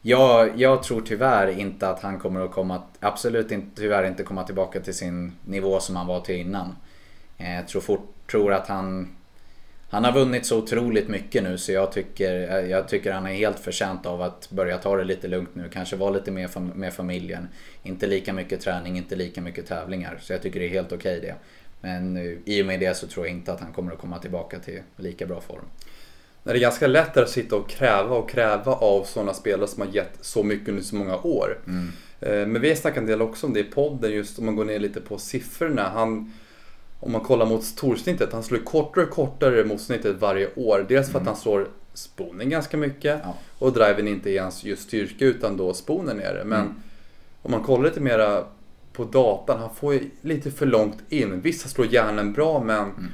[0.02, 4.44] jag, jag tror tyvärr inte att han kommer att komma, absolut inte, tyvärr inte komma
[4.44, 6.76] tillbaka till sin nivå som han var till innan.
[7.38, 9.16] Eh, jag tror, fort, tror att han,
[9.90, 13.34] han har vunnit så otroligt mycket nu så jag tycker, eh, jag tycker han är
[13.34, 15.68] helt förtjänt av att börja ta det lite lugnt nu.
[15.72, 17.48] Kanske vara lite mer med familjen.
[17.82, 20.18] Inte lika mycket träning, inte lika mycket tävlingar.
[20.20, 21.34] Så jag tycker det är helt okej okay det.
[21.80, 24.58] Men i och med det så tror jag inte att han kommer att komma tillbaka
[24.58, 25.64] till lika bra form.
[26.42, 29.94] Det är ganska lätt att sitta och kräva och kräva av sådana spelare som har
[29.94, 31.58] gett så mycket under så många år.
[31.66, 31.88] Mm.
[32.20, 34.56] Eh, men vi har snackat en del också om det i podden, just om man
[34.56, 35.88] går ner lite på siffrorna.
[35.88, 36.32] Han,
[37.00, 40.86] om man kollar mot torsnittet, han slår kortare och kortare mot snittet varje år.
[40.88, 41.22] Dels för mm.
[41.22, 43.34] att han slår sponen ganska mycket ja.
[43.58, 46.44] och driven inte är hans just styrka utan då sponen är det.
[46.44, 46.74] Men mm.
[47.42, 48.44] om man kollar lite mera
[48.96, 49.60] på datan.
[49.60, 51.40] Han får ju lite för långt in.
[51.40, 53.12] Vissa slår hjärnan bra men mm.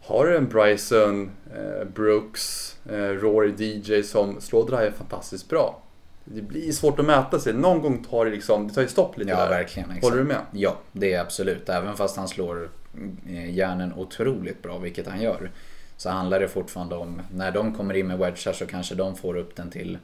[0.00, 5.80] har du en Bryson, eh, Brooks, eh, Rory DJ som slår drive fantastiskt bra.
[6.24, 7.52] Det blir svårt att mäta sig.
[7.52, 9.48] Någon gång tar det liksom, det tar ju stopp lite ja, där.
[9.48, 10.04] Verkligen, exakt.
[10.04, 10.40] Håller du med?
[10.50, 11.68] Ja, det är absolut.
[11.68, 12.70] Även fast han slår
[13.28, 15.50] eh, hjärnan otroligt bra, vilket han gör.
[15.96, 19.36] Så handlar det fortfarande om, när de kommer in med wedgar så kanske de får
[19.36, 19.98] upp den till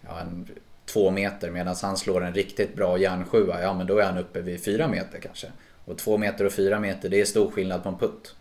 [0.00, 0.48] ja, en
[0.86, 4.40] två meter medan han slår en riktigt bra järnsjua, ja men då är han uppe
[4.40, 5.46] vid fyra meter kanske.
[5.84, 8.34] Och två meter och fyra meter, det är stor skillnad på en putt.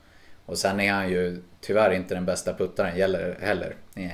[0.46, 2.92] Och sen är han ju tyvärr inte den bästa puttaren
[3.40, 3.76] heller.
[3.96, 4.10] Eh,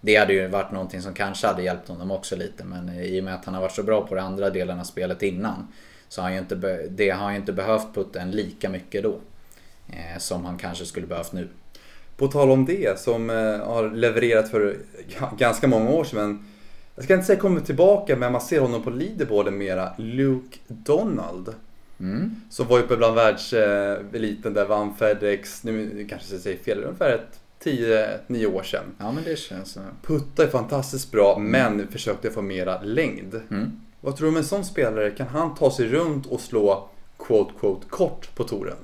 [0.00, 3.20] det hade ju varit någonting som kanske hade hjälpt honom också lite men eh, i
[3.20, 5.68] och med att han har varit så bra på de andra delarna av spelet innan
[6.08, 9.02] så har han ju inte, det har han ju inte behövt putta en lika mycket
[9.02, 9.18] då.
[9.88, 11.48] Eh, som han kanske skulle behövt nu.
[12.16, 14.76] På tal om det som eh, har levererat för
[15.38, 16.46] ganska många år sedan men
[16.94, 19.92] jag ska inte säga kommer tillbaka, men man ser honom på leaderboarden mera.
[19.98, 21.54] Luke Donald.
[22.00, 22.36] Mm.
[22.50, 27.40] Som var uppe bland världseliten där vann Fedex, nu kanske jag säger fel, ungefär ett
[27.64, 28.84] 10-9 år sedan.
[28.98, 29.80] Ja men det känns så.
[30.02, 31.50] Putta är fantastiskt bra, mm.
[31.50, 33.34] men försökte få mera längd.
[33.50, 33.80] Mm.
[34.00, 35.10] Vad tror du om en sån spelare?
[35.10, 38.76] Kan han ta sig runt och slå quote quote kort på touren?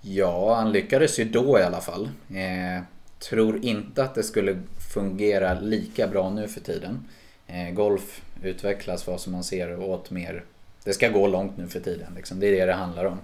[0.00, 2.08] Ja, han lyckades ju då i alla fall.
[2.30, 2.82] Eh,
[3.18, 7.08] tror inte att det skulle fungera lika bra nu för tiden.
[7.46, 10.42] Eh, golf utvecklas vad som man ser åt mer...
[10.84, 12.12] Det ska gå långt nu för tiden.
[12.16, 12.40] Liksom.
[12.40, 13.18] Det är det det handlar om.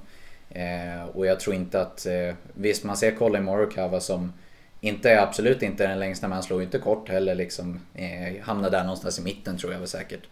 [0.51, 2.07] Eh, och jag tror inte att...
[2.07, 4.33] Eh, visst, man ser Colin Morikawa som
[4.81, 7.35] inte är absolut inte den längsta, men han slår ju inte kort heller.
[7.35, 10.23] Liksom, eh, hamnar där någonstans i mitten tror jag väl säkert.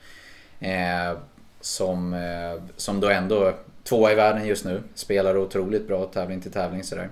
[0.60, 1.18] Eh,
[1.60, 4.82] som, eh, som då ändå tvåa i världen just nu.
[4.94, 7.08] Spelar otroligt bra tävling till tävling sådär.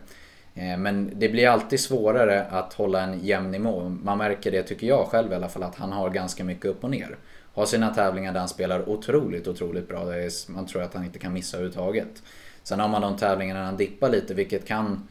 [0.59, 3.89] Eh, men det blir alltid svårare att hålla en jämn nivå.
[4.03, 6.85] Man märker det, tycker jag själv i alla fall, att han har ganska mycket upp
[6.85, 7.17] och ner.
[7.55, 10.15] Har sina tävlingar där han spelar otroligt, otroligt bra.
[10.15, 12.23] Är, man tror att han inte kan missa överhuvudtaget.
[12.63, 15.09] Sen har man de tävlingarna när han dippar lite, vilket kan...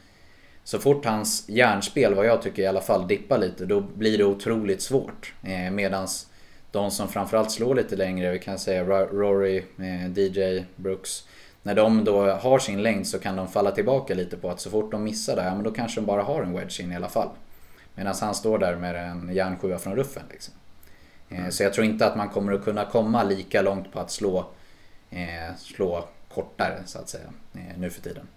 [0.63, 4.23] Så fort hans hjärnspel, vad jag tycker i alla fall, dippar lite, då blir det
[4.23, 5.33] otroligt svårt.
[5.43, 6.27] Eh, medans
[6.71, 11.23] de som framförallt slår lite längre, vi kan säga Rory, eh, DJ, Brooks.
[11.63, 14.69] När de då har sin längd så kan de falla tillbaka lite på att så
[14.69, 16.95] fort de missar det, ja, men då kanske de bara har en wedge in i
[16.95, 17.29] alla fall.
[17.95, 20.23] Medan han står där med en järnsjua från ruffen.
[20.31, 20.53] Liksom.
[21.29, 21.51] Eh, mm.
[21.51, 24.45] Så jag tror inte att man kommer att kunna komma lika långt på att slå,
[25.09, 28.27] eh, slå kortare så att säga eh, nu för tiden.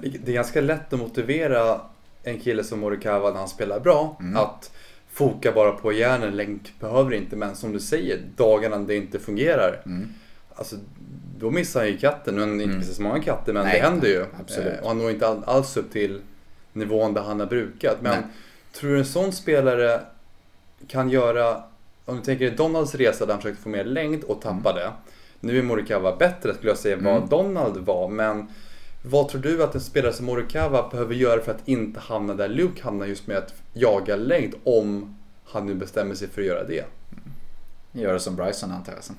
[0.00, 1.80] Det är ganska lätt att motivera
[2.22, 4.36] en kille som Morikawa när han spelar bra mm.
[4.36, 4.70] att
[5.08, 7.36] foka bara på järnen, länk behöver inte.
[7.36, 9.82] Men som du säger, dagarna det inte fungerar.
[9.86, 10.08] Mm.
[10.54, 10.76] Alltså,
[11.44, 12.34] då missar han ju katten.
[12.34, 12.84] Men inte mm.
[12.84, 14.24] så många katter, men Nej, det händer ju.
[14.40, 14.72] Absolut.
[14.72, 16.20] Eh, och han når inte alls upp till
[16.72, 17.96] nivån där han har brukat.
[18.00, 18.22] Men Nej.
[18.72, 20.00] tror du en sån spelare
[20.88, 21.62] kan göra,
[22.04, 24.80] om du tänker Donalds resa där han försökte få mer längd och tappade.
[24.80, 24.92] Mm.
[25.40, 27.04] Nu är Morikawa bättre skulle jag säga mm.
[27.04, 28.08] vad Donald var.
[28.08, 28.48] Men
[29.02, 32.48] vad tror du att en spelare som Morikawa behöver göra för att inte hamna där
[32.48, 36.64] Luke hamnar just med att jaga längd om han nu bestämmer sig för att göra
[36.64, 36.84] det?
[37.12, 38.04] Mm.
[38.04, 39.16] Göra som Bryson antar jag sen.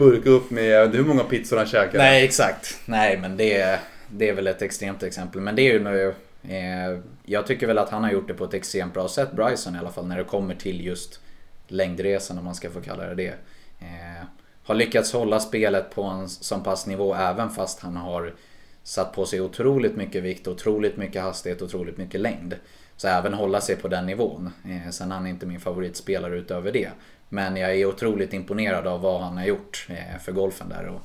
[0.00, 1.98] Burka upp med hur många pizzor han käkar.
[1.98, 2.80] Nej exakt.
[2.86, 5.40] Nej men det, det är väl ett extremt exempel.
[5.40, 8.44] Men det är ju nu, eh, Jag tycker väl att han har gjort det på
[8.44, 11.20] ett extremt bra sätt, Bryson i alla fall, när det kommer till just
[11.68, 13.34] längdresan om man ska få kalla det det.
[13.80, 14.24] Eh,
[14.64, 18.34] har lyckats hålla spelet på en sån pass nivå även fast han har
[18.82, 22.54] satt på sig otroligt mycket vikt, otroligt mycket hastighet, otroligt mycket längd.
[22.96, 24.50] Så även hålla sig på den nivån.
[24.64, 26.90] Eh, sen är han inte min favoritspelare utöver det.
[27.32, 30.86] Men jag är otroligt imponerad av vad han har gjort eh, för golfen där.
[30.86, 31.00] Och,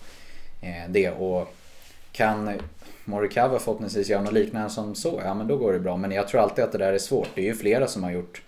[0.67, 1.09] eh, det.
[1.09, 1.55] och
[2.11, 2.59] kan
[3.05, 5.97] Morikawa förhoppningsvis göra något liknande som så, ja men då går det bra.
[5.97, 7.29] Men jag tror alltid att det där är svårt.
[7.35, 8.41] Det är ju flera som har gjort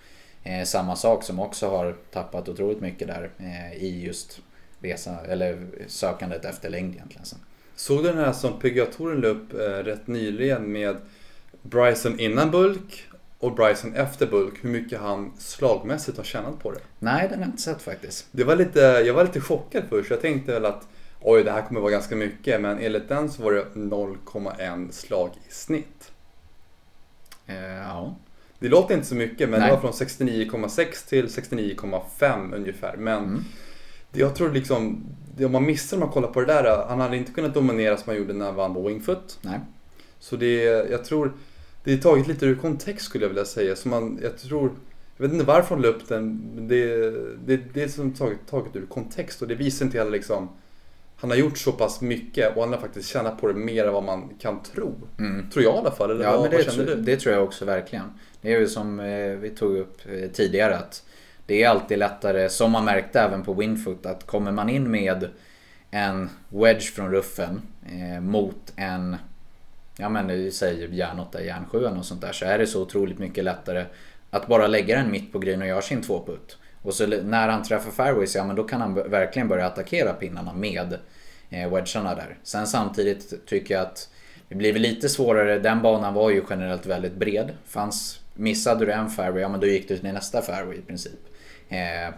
[0.43, 3.29] eh, samma sak som också har tappat otroligt mycket där
[3.75, 4.41] i just
[4.79, 7.25] resa, eller sökandet efter längd egentligen.
[7.75, 9.53] Såg du den här som PGA Touren la upp
[9.85, 10.97] rätt nyligen med
[11.61, 13.07] Bryson innan bulk
[13.39, 16.79] och Bryson efter bulk, hur mycket han slagmässigt har tjänat på det?
[16.99, 18.27] Nej, den har jag inte sett faktiskt.
[18.31, 20.11] Det var lite, jag var lite chockad först.
[20.11, 20.87] Jag tänkte väl att
[21.21, 22.61] oj, det här kommer vara ganska mycket.
[22.61, 26.11] Men enligt den så var det 0,1 slag i snitt.
[27.45, 28.15] Eh, ja.
[28.59, 29.69] Det låter inte så mycket, men Nej.
[29.69, 32.97] det var från 69,6 till 69,5 ungefär.
[32.97, 33.43] Men mm.
[34.11, 35.05] jag tror liksom,
[35.45, 38.09] om man missar om man kollar på det där, han hade inte kunnat dominera som
[38.09, 39.39] han gjorde när han vann på Wingfoot.
[39.41, 39.59] Nej.
[40.19, 41.33] Så det, jag tror,
[41.87, 43.75] det är taget lite ur kontext skulle jag vilja säga.
[43.75, 44.71] Så man, jag tror,
[45.17, 47.11] jag vet inte varför hon la upp den, men det,
[47.45, 50.49] det, det är som taget, taget ur kontext och det visar inte heller liksom
[51.15, 53.93] han har gjort så pass mycket och han har faktiskt tjänat på det mer än
[53.93, 54.95] vad man kan tro.
[55.19, 55.49] Mm.
[55.49, 56.11] Tror jag i alla fall.
[56.11, 56.95] Eller ja, vad, men det, vad känner du?
[56.95, 58.05] Det tror jag också verkligen.
[58.41, 61.03] Det är ju som eh, vi tog upp eh, tidigare att
[61.45, 65.27] det är alltid lättare, som man märkte även på Winfoot, att kommer man in med
[65.91, 69.15] en wedge från ruffen eh, mot en,
[69.97, 73.43] ja men vi säger järnåtta, järnsjuan och sånt där, så är det så otroligt mycket
[73.43, 73.85] lättare
[74.29, 76.57] att bara lägga den mitt på green och göra sin tvåputt.
[76.81, 80.53] Och så när han träffar fairways, ja men då kan han verkligen börja attackera pinnarna
[80.53, 80.97] med
[81.49, 82.37] eh, wedgarna där.
[82.43, 84.09] Sen samtidigt tycker jag att
[84.49, 87.51] det blir väl lite svårare, den banan var ju generellt väldigt bred.
[87.65, 91.19] Fanns, missade du en fairway, ja men då gick du till nästa fairway i princip.
[91.69, 92.13] Eh,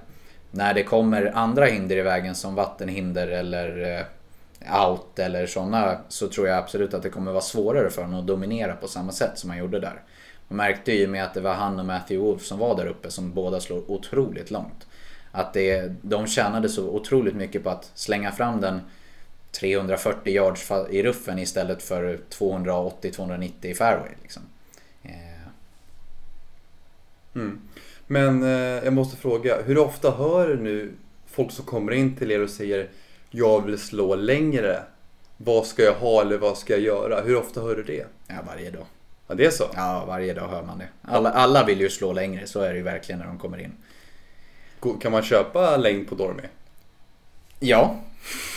[0.51, 4.05] när det kommer andra hinder i vägen som vattenhinder eller eh,
[4.85, 8.27] out eller sådana så tror jag absolut att det kommer vara svårare för honom att
[8.27, 10.01] dominera på samma sätt som han gjorde där.
[10.47, 13.11] Man märkte ju med att det var han och Matthew Wolf som var där uppe
[13.11, 14.87] som båda slår otroligt långt.
[15.31, 18.81] Att det, de tjänade så otroligt mycket på att slänga fram den
[19.51, 24.11] 340 yards i ruffen istället för 280-290 i fairway.
[24.21, 24.43] Liksom.
[25.03, 25.11] Eh.
[27.35, 27.61] Mm.
[28.07, 30.91] Men eh, jag måste fråga, hur ofta hör du nu
[31.25, 32.89] folk som kommer in till er och säger
[33.29, 34.83] jag vill slå längre.
[35.37, 37.21] Vad ska jag ha eller vad ska jag göra?
[37.21, 38.05] Hur ofta hör du det?
[38.27, 38.85] Ja, varje dag.
[39.27, 39.65] Ja, det är så?
[39.75, 40.87] Ja, varje dag hör man det.
[41.01, 43.73] Alla, alla vill ju slå längre, så är det ju verkligen när de kommer in.
[45.01, 46.43] Kan man köpa längd på Dormy?
[47.59, 47.95] Ja.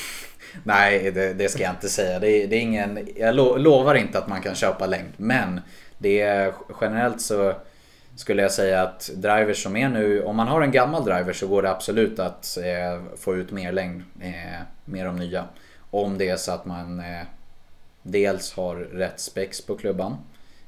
[0.65, 2.19] Nej, det, det, ska jag inte säga.
[2.19, 5.61] Det det är ingen, jag lo, lovar inte att man kan köpa längd, men
[5.99, 7.55] det är generellt så
[8.17, 11.47] skulle jag säga att drivers som är nu, om man har en gammal driver så
[11.47, 15.45] går det absolut att eh, få ut mer längd eh, med de nya.
[15.91, 17.23] Om det är så att man eh,
[18.03, 20.17] dels har rätt spex på klubban.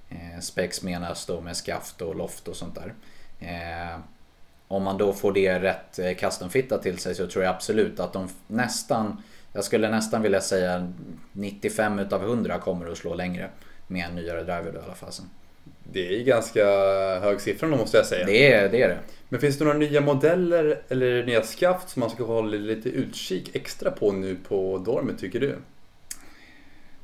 [0.09, 2.95] Eh, spex menas då med skaft och loft och sånt där.
[3.41, 3.99] Eh,
[4.69, 8.01] om man då får det rätt eh, custom fitta till sig så tror jag absolut
[8.01, 10.93] att de nästan, jag skulle nästan vilja säga
[11.33, 13.51] 95 utav 100 kommer att slå längre
[13.87, 15.13] med en nyare driver då i alla fall.
[15.93, 16.65] Det är ganska
[17.21, 18.27] hög siffra då måste jag säga.
[18.27, 18.99] Det är, det är det.
[19.29, 23.57] Men finns det några nya modeller eller nya skaft som man ska hålla lite utkik
[23.57, 25.57] extra på nu på Dormet tycker du?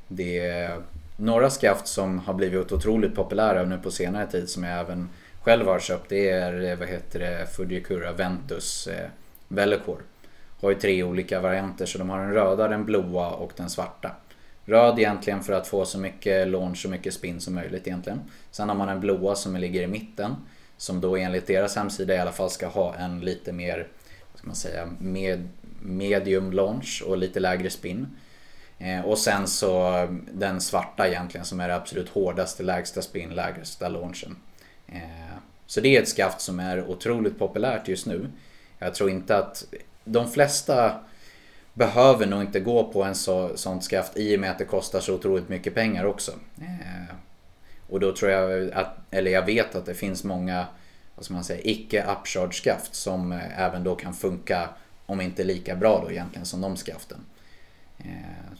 [0.07, 0.81] Det är
[1.17, 5.09] några skaft som har blivit otroligt populära nu på senare tid som jag även
[5.41, 6.09] själv har köpt.
[6.09, 9.09] Det är vad heter det, Fujikura Ventus eh.
[10.61, 14.11] Har ju tre olika varianter så de har den röda, den blåa och den svarta.
[14.65, 18.21] Röd egentligen för att få så mycket launch och mycket spin som möjligt egentligen.
[18.51, 20.35] Sen har man den blåa som ligger i mitten.
[20.77, 23.87] Som då enligt deras hemsida i alla fall ska ha en lite mer,
[24.31, 25.47] vad ska man säga, med,
[25.81, 28.07] medium launch och lite lägre spin.
[28.79, 33.89] Eh, och sen så den svarta egentligen som är det absolut hårdaste, lägsta spin, lägsta
[33.89, 34.35] launchen.
[34.87, 38.29] Eh, så det är ett skaft som är otroligt populärt just nu.
[38.79, 39.65] Jag tror inte att
[40.03, 40.99] de flesta
[41.81, 44.99] behöver nog inte gå på en så, sånt skaft i och med att det kostar
[44.99, 46.31] så otroligt mycket pengar också.
[46.61, 47.15] Eh,
[47.89, 50.65] och då tror jag att, eller jag vet att det finns många,
[51.15, 54.69] vad ska man säga, icke upcharge skaft som eh, även då kan funka,
[55.05, 57.17] om inte lika bra då egentligen som de skaften.
[57.97, 58.57] Eh.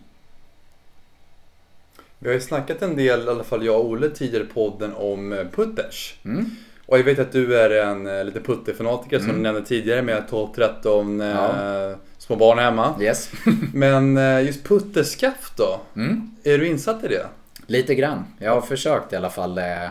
[2.19, 4.93] Vi har ju snackat en del, i alla fall jag och Olle tidigare i podden
[4.93, 6.15] om putters.
[6.25, 6.45] Mm.
[6.91, 9.37] Och jag vet att du är en lite putterfanatiker som mm.
[9.37, 12.95] du nämnde tidigare med 12-13 ja små barn hemma.
[13.01, 13.31] Yes.
[13.73, 15.81] Men eh, just putterskaft då?
[15.95, 16.31] Mm.
[16.43, 17.25] Är du insatt i det?
[17.67, 18.25] Lite grann.
[18.39, 19.89] Jag har försökt i alla fall eh,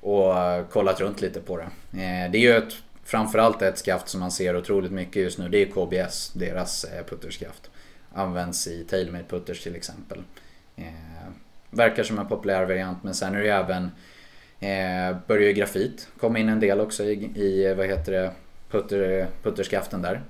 [0.00, 0.34] och
[0.70, 1.62] kollat runt lite på det.
[2.02, 2.72] Eh, det är ju ett,
[3.04, 5.48] framförallt ett skaft som man ser otroligt mycket just nu.
[5.48, 7.70] Det är KBS, deras putterskaft.
[8.14, 10.22] Används i Tailmade putters till exempel.
[11.70, 13.90] Verkar som en populär variant men sen är det ju även
[15.26, 18.32] börjar ju grafit komma in en del också i, i vad heter det,
[18.70, 20.22] putter, putterskaften där.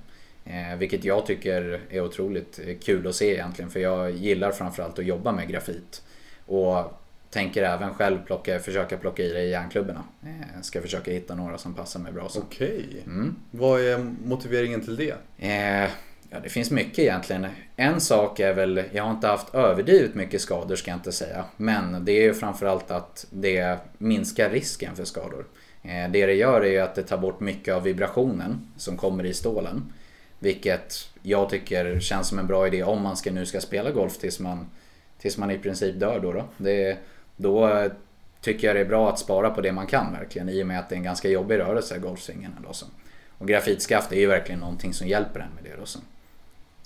[0.44, 5.04] Eh, vilket jag tycker är otroligt kul att se egentligen för jag gillar framförallt att
[5.04, 6.02] jobba med grafit.
[6.46, 10.04] Och tänker även själv plocka, försöka plocka i det i järnklubborna.
[10.22, 12.28] Eh, ska försöka hitta några som passar mig bra.
[12.36, 12.86] Okej.
[12.88, 13.02] Okay.
[13.06, 13.36] Mm.
[13.50, 15.14] Vad är motiveringen till det?
[15.38, 15.90] Eh,
[16.30, 17.46] ja, det finns mycket egentligen.
[17.76, 21.44] En sak är väl, jag har inte haft överdrivet mycket skador ska jag inte säga.
[21.56, 25.46] Men det är ju framförallt att det minskar risken för skador.
[25.82, 29.26] Eh, det det gör är ju att det tar bort mycket av vibrationen som kommer
[29.26, 29.92] i stålen.
[30.38, 34.18] Vilket jag tycker känns som en bra idé om man ska, nu ska spela golf
[34.18, 34.70] tills man,
[35.18, 36.20] tills man i princip dör.
[36.20, 36.44] Då, då.
[36.56, 36.98] Det,
[37.36, 37.92] då eh,
[38.40, 40.78] tycker jag det är bra att spara på det man kan verkligen i och med
[40.78, 42.52] att det är en ganska jobbig rörelse, golfsvingen.
[43.38, 45.80] Och grafitskaft är ju verkligen någonting som hjälper en med det.
[45.80, 45.98] Då, så.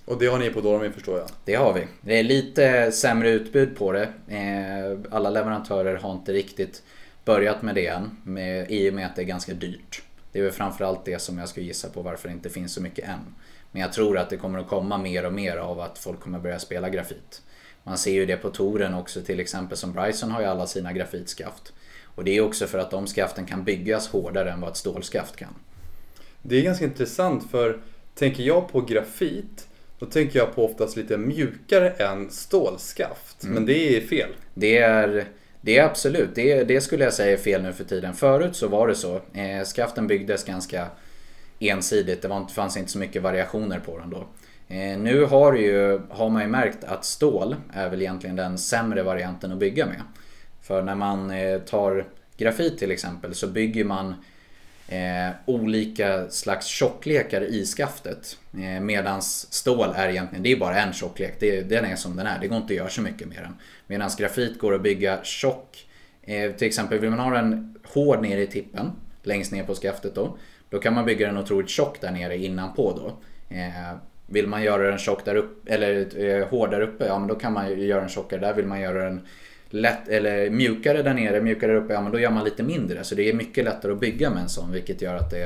[0.04, 1.28] Och det har ni på Dormin förstår jag?
[1.44, 1.86] Det har vi.
[2.00, 4.08] Det är lite sämre utbud på det.
[4.28, 6.82] Eh, alla leverantörer har inte riktigt
[7.24, 8.16] börjat med det än.
[8.24, 10.02] Med, I och med att det är ganska dyrt.
[10.32, 12.82] Det är väl framförallt det som jag skulle gissa på varför det inte finns så
[12.82, 13.34] mycket än.
[13.70, 16.38] Men jag tror att det kommer att komma mer och mer av att folk kommer
[16.38, 17.42] börja spela grafit.
[17.84, 20.92] Man ser ju det på touren också till exempel som Bryson har ju alla sina
[20.92, 21.72] grafitskaft.
[22.14, 25.36] Och det är också för att de skaften kan byggas hårdare än vad ett stålskaft
[25.36, 25.54] kan.
[26.42, 27.80] Det är ganska intressant för
[28.14, 29.68] tänker jag på grafit
[30.02, 33.42] då tänker jag på oftast lite mjukare än stålskaft.
[33.42, 33.54] Mm.
[33.54, 34.28] Men det är fel.
[34.54, 35.26] Det är
[35.60, 38.14] det är absolut, det, det skulle jag säga är fel nu för tiden.
[38.14, 39.14] Förut så var det så.
[39.14, 40.86] Eh, skaften byggdes ganska
[41.58, 42.22] ensidigt.
[42.22, 44.26] Det var inte, fanns inte så mycket variationer på den då.
[44.74, 49.02] Eh, nu har, ju, har man ju märkt att stål är väl egentligen den sämre
[49.02, 50.02] varianten att bygga med.
[50.62, 54.14] För när man eh, tar grafit till exempel så bygger man
[54.88, 58.38] eh, olika slags tjocklekar i skaftet.
[58.54, 61.36] Eh, medans stål är egentligen, det är bara en tjocklek.
[61.40, 62.38] Det, den är som den är.
[62.40, 63.56] Det går inte att göra så mycket med den.
[63.86, 65.86] Medan grafit går att bygga tjock.
[66.22, 68.92] Eh, till exempel vill man ha den hård nere i tippen,
[69.22, 70.36] längst ner på skaftet då.
[70.70, 73.18] Då kan man bygga den otroligt tjock där nere innanpå då.
[73.56, 73.96] Eh,
[74.26, 77.34] vill man göra den tjock där uppe, eller eh, hård där uppe, ja men då
[77.34, 78.54] kan man göra den tjockare där.
[78.54, 79.26] Vill man göra den
[79.72, 83.04] lätt, eller mjukare där nere, mjukare där uppe, ja men då gör man lite mindre.
[83.04, 85.44] Så det är mycket lättare att bygga med en sån vilket gör att det,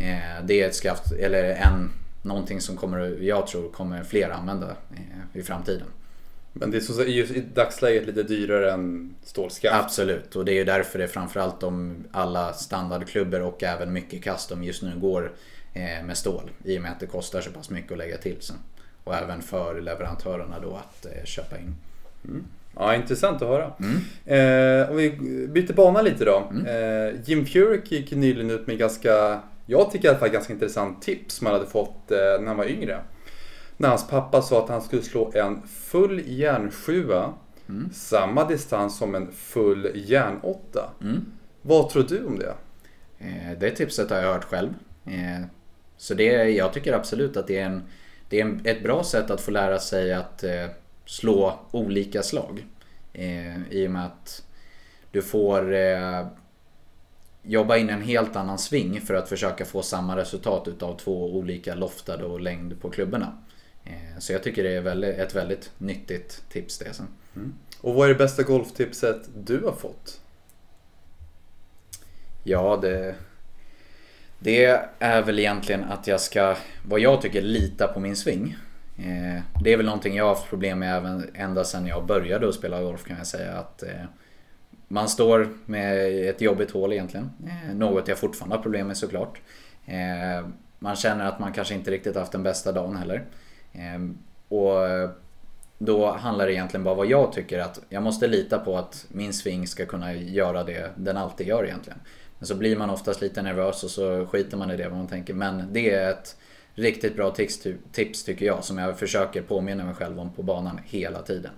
[0.00, 1.90] eh, det är ett skaft, eller en,
[2.22, 5.86] någonting som kommer, jag tror kommer fler använda eh, i framtiden.
[6.52, 9.84] Men det är så, i dagsläget lite dyrare än stålskaft?
[9.84, 14.64] Absolut, och det är ju därför det framförallt om alla standardklubbor och även mycket custom
[14.64, 15.32] just nu går
[15.74, 16.50] eh, med stål.
[16.64, 18.56] I och med att det kostar så pass mycket att lägga till sen.
[19.04, 21.74] Och även för leverantörerna då att köpa in.
[22.24, 22.44] Mm.
[22.76, 23.72] Ja, intressant att höra.
[23.80, 23.96] Mm.
[24.84, 25.10] Eh, om vi
[25.48, 26.52] byter bana lite då.
[26.66, 31.02] Eh, Jim Furyk gick nyligen ut med ganska, jag tycker i alla fall ganska intressant
[31.02, 33.00] tips som han hade fått eh, när han var yngre.
[33.76, 37.34] När hans pappa sa att han skulle slå en full järnsjua
[37.92, 40.90] samma distans som en full järnåtta.
[41.02, 41.24] Mm.
[41.62, 42.54] Vad tror du om det?
[43.18, 44.68] Eh, Det tipset har jag hört själv.
[45.06, 45.44] Eh,
[45.96, 47.82] Så det, jag tycker absolut att det är, en,
[48.28, 50.66] det är en, ett bra sätt att få lära sig att eh,
[51.10, 52.66] slå olika slag.
[53.12, 54.44] Eh, I och med att
[55.10, 56.26] du får eh,
[57.42, 61.74] jobba in en helt annan sving för att försöka få samma resultat utav två olika
[61.74, 63.38] loftade och längd på klubborna.
[63.84, 66.94] Eh, Så jag tycker det är väldigt, ett väldigt nyttigt tips det.
[66.94, 67.06] Sen.
[67.80, 70.20] Och vad är det bästa golftipset du har fått?
[72.44, 73.14] Ja, det,
[74.38, 74.64] det
[74.98, 76.56] är väl egentligen att jag ska,
[76.88, 78.56] vad jag tycker, lita på min swing.
[79.04, 82.48] Eh, det är väl någonting jag har haft problem med även ända sedan jag började
[82.48, 83.52] att spela golf kan jag säga.
[83.52, 84.04] Att eh,
[84.88, 87.30] man står med ett jobbigt hål egentligen.
[87.46, 89.40] Eh, något jag fortfarande har problem med såklart.
[89.86, 90.48] Eh,
[90.78, 93.24] man känner att man kanske inte riktigt haft den bästa dagen heller.
[93.72, 94.00] Eh,
[94.48, 94.76] och
[95.78, 99.32] då handlar det egentligen bara vad jag tycker att jag måste lita på att min
[99.32, 101.98] sving ska kunna göra det den alltid gör egentligen.
[102.38, 105.06] Men så blir man oftast lite nervös och så skiter man i det vad man
[105.06, 105.34] tänker.
[105.34, 106.36] Men det är ett
[106.80, 110.80] riktigt bra tips, tips tycker jag som jag försöker påminna mig själv om på banan
[110.84, 111.52] hela tiden.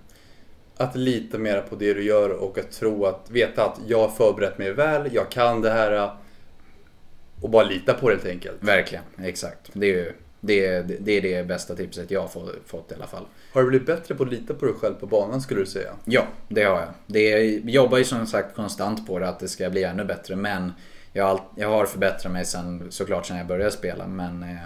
[0.77, 4.09] Att lita mer på det du gör och att tro att, veta att jag har
[4.09, 6.11] förberett mig väl, jag kan det här.
[7.41, 8.57] Och bara lita på det helt enkelt.
[8.59, 9.69] Verkligen, exakt.
[9.73, 12.27] Det är, ju, det, är, det är det bästa tipset jag har
[12.65, 13.25] fått, i alla fall.
[13.53, 15.93] Har du blivit bättre på att lita på dig själv på banan skulle du säga?
[16.05, 16.89] Ja, det har jag.
[17.07, 20.35] Det jag jobbar ju som sagt konstant på det, att det ska bli ännu bättre.
[20.35, 20.71] Men
[21.13, 24.07] jag har, jag har förbättrat mig sen, såklart sen jag började spela.
[24.07, 24.57] Men eh,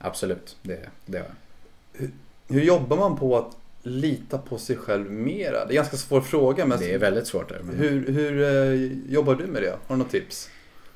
[0.00, 2.08] absolut, det, det har jag.
[2.48, 5.52] Hur jobbar man på att lita på sig själv mera?
[5.52, 7.48] Det är en ganska svår fråga men Det är väldigt svårt.
[7.48, 9.76] Där, men hur, hur eh, jobbar du med det?
[9.86, 10.50] Har du något tips?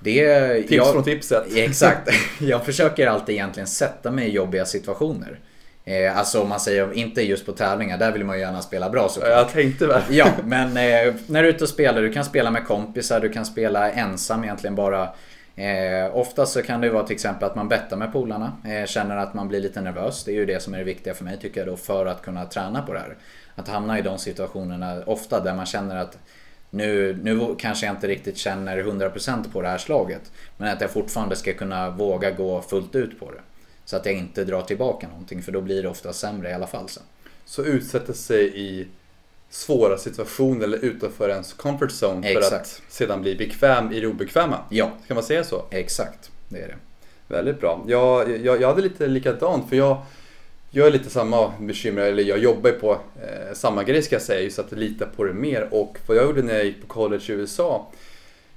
[0.04, 1.44] det, Tips jag, från tipset.
[1.56, 2.08] Exakt.
[2.40, 5.40] Jag försöker alltid egentligen sätta mig i jobbiga situationer.
[5.84, 8.90] Eh, alltså om man säger, inte just på tävlingar, där vill man ju gärna spela
[8.90, 9.30] bra såklart.
[9.30, 10.02] Jag tänkte väl.
[10.10, 13.28] Ja, men eh, när du är ute och spelar, du kan spela med kompisar, du
[13.28, 15.08] kan spela ensam egentligen bara.
[15.56, 19.16] Eh, oftast så kan det vara till exempel att man bettar med polarna, eh, känner
[19.16, 20.24] att man blir lite nervös.
[20.24, 22.22] Det är ju det som är det viktiga för mig tycker jag då, för att
[22.22, 23.16] kunna träna på det här.
[23.54, 26.18] Att hamna i de situationerna ofta där man känner att
[26.70, 30.32] nu, nu kanske jag inte riktigt känner 100% på det här slaget.
[30.56, 33.40] Men att jag fortfarande ska kunna våga gå fullt ut på det.
[33.84, 36.66] Så att jag inte drar tillbaka någonting för då blir det ofta sämre i alla
[36.66, 37.02] fall sen.
[37.44, 38.88] Så utsätta sig i
[39.54, 42.82] svåra situationer eller utanför ens comfort zone för att Exakt.
[42.88, 44.58] sedan bli bekväm i det obekväma.
[44.70, 45.62] Ja, Kan man säga så?
[45.70, 46.30] exakt.
[46.48, 46.74] Det är det.
[47.34, 47.84] Väldigt bra.
[47.86, 50.02] Jag, jag, jag hade lite likadant för jag,
[50.70, 54.40] jag är lite samma bekymmer, eller jag jobbar på eh, samma grej ska jag säga,
[54.40, 55.68] just att lita på det mer.
[55.70, 57.90] Och vad jag gjorde när jag gick på college i USA,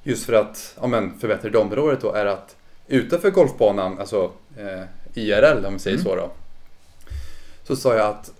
[0.03, 2.55] just för att ja, men, förbättra det området då, är att
[2.87, 4.83] utanför golfbanan, alltså eh,
[5.13, 6.31] IRL om vi säger så då,
[7.63, 8.31] så sa jag att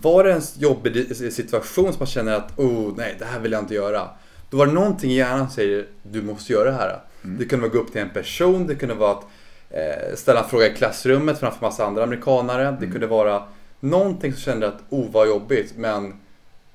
[0.00, 3.62] var det en jobbig situation som man känner att oh nej, det här vill jag
[3.62, 4.08] inte göra.
[4.50, 7.00] Då var det någonting i hjärnan som säger du måste göra det här.
[7.22, 9.24] Det kunde vara att gå upp till en person, det kunde vara att
[9.70, 12.76] eh, ställa en fråga i klassrummet framför massa andra amerikanare.
[12.80, 13.42] Det kunde vara
[13.80, 16.12] någonting som kände att oh vad jobbigt men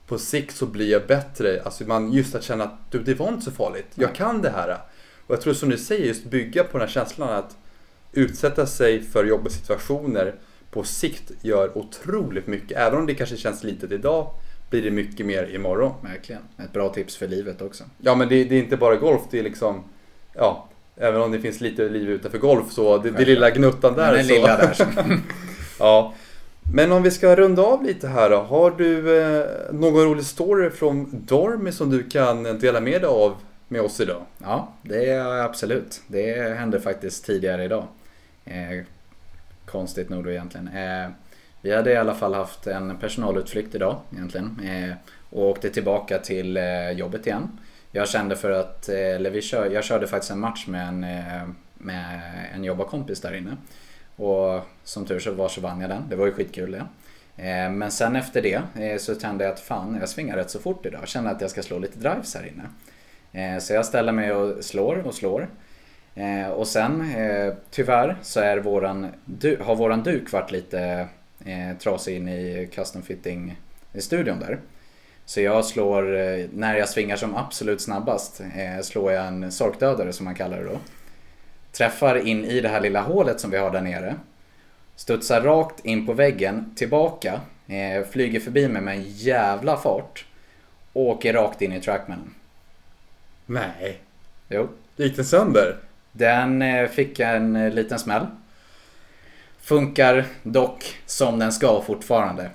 [0.08, 1.62] på sikt så blir jag bättre.
[1.66, 3.88] Alltså man, just att känna att du, det var inte så farligt.
[3.96, 4.78] Jag kan det här.
[5.28, 7.58] Och jag tror som du säger, just bygga på den här känslan att
[8.12, 10.36] utsätta sig för jobbiga situationer
[10.72, 12.78] på sikt gör otroligt mycket.
[12.78, 14.32] Även om det kanske känns litet idag
[14.70, 15.92] blir det mycket mer imorgon.
[16.04, 16.42] Verkligen.
[16.58, 17.84] Ett bra tips för livet också.
[17.98, 19.84] Ja men det, det är inte bara golf, det är liksom
[20.34, 24.14] Ja, även om det finns lite liv utanför golf så det, det lilla gnuttan där
[24.14, 24.74] den så lilla där.
[24.74, 24.84] Så.
[25.80, 26.14] Ja.
[26.74, 28.38] Men om vi ska runda av lite här då.
[28.38, 33.36] Har du eh, någon rolig story från Dormy som du kan dela med dig av
[33.68, 34.22] med oss idag?
[34.38, 36.02] Ja, det är absolut.
[36.08, 37.88] Det hände faktiskt tidigare idag.
[38.46, 38.84] Eh,
[39.70, 40.68] konstigt nog då egentligen.
[40.68, 41.10] Eh,
[41.62, 44.60] vi hade i alla fall haft en personalutflykt idag egentligen.
[44.64, 44.96] Eh,
[45.30, 47.60] och åkte tillbaka till eh, jobbet igen.
[47.92, 51.04] Jag kände för att, eh, eller vi kör, jag körde faktiskt en match med en,
[51.04, 52.22] eh, med
[52.56, 53.58] en jobbarkompis där inne.
[54.16, 56.10] Och som tur så var så vann jag den.
[56.10, 56.86] Det var ju skitkul det.
[57.44, 60.86] Eh, men sen efter det så tände jag att fan, jag svingar rätt så fort
[60.86, 61.02] idag.
[61.02, 63.60] Jag känner att jag ska slå lite drives här inne.
[63.60, 65.48] Så jag ställer mig och slår och slår.
[66.20, 71.08] Eh, Och sen eh, tyvärr så är våran, du, har våran duk varit lite
[71.46, 73.60] eh, trasig in i custom fitting
[74.00, 74.60] studion där.
[75.26, 80.14] Så jag slår, eh, när jag svingar som absolut snabbast, eh, slår jag en sorkdödare
[80.14, 80.80] som man kallar det då.
[81.72, 84.16] Träffar in i det här lilla hålet som vi har där nere.
[84.96, 90.26] Studsar rakt in på väggen, tillbaka, eh, flyger förbi mig med en jävla fart.
[90.94, 92.34] och åker rakt in i trackmanen.
[93.46, 94.00] Nej.
[94.50, 94.68] Jo.
[94.96, 95.78] Gick den sönder?
[96.12, 98.26] Den eh, fick en eh, liten smäll.
[99.62, 102.50] Funkar dock som den ska fortfarande.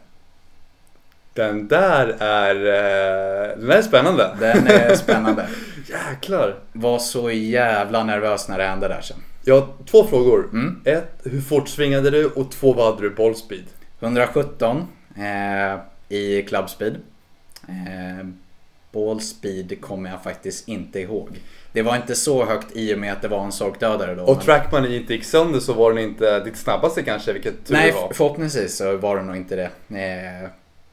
[1.33, 2.55] Den där är...
[2.57, 4.37] eh, Den där är spännande.
[4.41, 5.47] Den är spännande.
[5.89, 6.55] Jäklar.
[6.73, 9.17] Var så jävla nervös när det hände där sen.
[9.45, 10.49] Jag har två frågor.
[10.53, 10.81] Mm.
[10.85, 12.27] Ett, hur fort svingade du?
[12.27, 13.65] Och två, vad hade du bollspeed?
[14.01, 14.87] 117
[15.17, 15.79] eh,
[16.09, 16.97] i clubspeed.
[17.69, 18.27] Eh,
[18.93, 21.29] ball speed kommer jag faktiskt inte ihåg.
[21.75, 24.23] Det var inte så högt i och med att det var en sorkdödare då.
[24.23, 27.93] Och men- inte gick sönder så var den inte ditt snabbaste kanske, vilket tur Nej,
[27.93, 28.13] var.
[28.13, 29.71] förhoppningsvis så var det nog inte det.
[29.99, 30.49] Eh,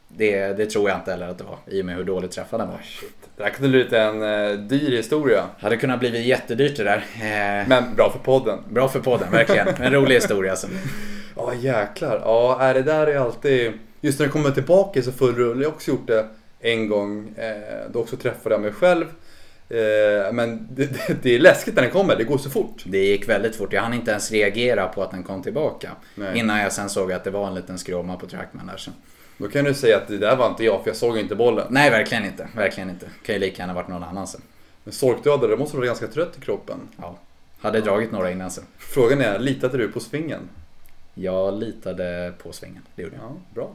[0.08, 0.48] det.
[0.58, 2.68] Det tror jag inte heller att det var i och med hur dåligt träffad den
[2.68, 2.78] var.
[2.84, 3.14] Shit.
[3.38, 5.44] Det här kunde bli en eh, dyr historia.
[5.60, 7.06] Hade kunnat bli jättedyrt det där.
[7.16, 8.60] Eh, Men bra för podden.
[8.70, 9.68] Bra för podden, verkligen.
[9.68, 10.52] En rolig historia.
[10.52, 10.68] Alltså.
[11.36, 12.22] Ja jäklar.
[12.26, 13.74] Ja, är det där är alltid...
[14.02, 15.62] Just när det kommer tillbaka så full rulle.
[15.64, 16.26] Jag har också gjort det
[16.60, 17.34] en gång.
[17.38, 19.06] Eh, då också träffade jag mig själv.
[19.72, 22.16] Eh, men det, det, det är läskigt när den kommer.
[22.16, 22.84] Det går så fort.
[22.86, 23.74] Det gick väldigt fort.
[23.74, 25.92] Jag hann inte ens reagera på att den kom tillbaka.
[26.16, 26.40] Nej.
[26.40, 28.78] Innan jag sen såg att det var en liten skråma på trackman där.
[28.78, 28.92] Så.
[29.38, 31.68] Då kan du säga att det där var inte jag för jag såg inte bollen.
[31.70, 32.48] Nej, verkligen inte.
[32.56, 33.06] Verkligen inte.
[33.26, 34.42] Kan ju lika gärna varit någon annan sen.
[34.84, 36.78] Men sorkdödare, då måste vara ganska trött i kroppen.
[36.98, 37.18] Ja.
[37.60, 38.64] Hade dragit några innan sen.
[38.78, 40.50] Frågan är, litade du på svingen?
[41.14, 42.82] Jag litade på svingen.
[42.96, 43.26] Det gjorde jag.
[43.26, 43.72] Ja, bra.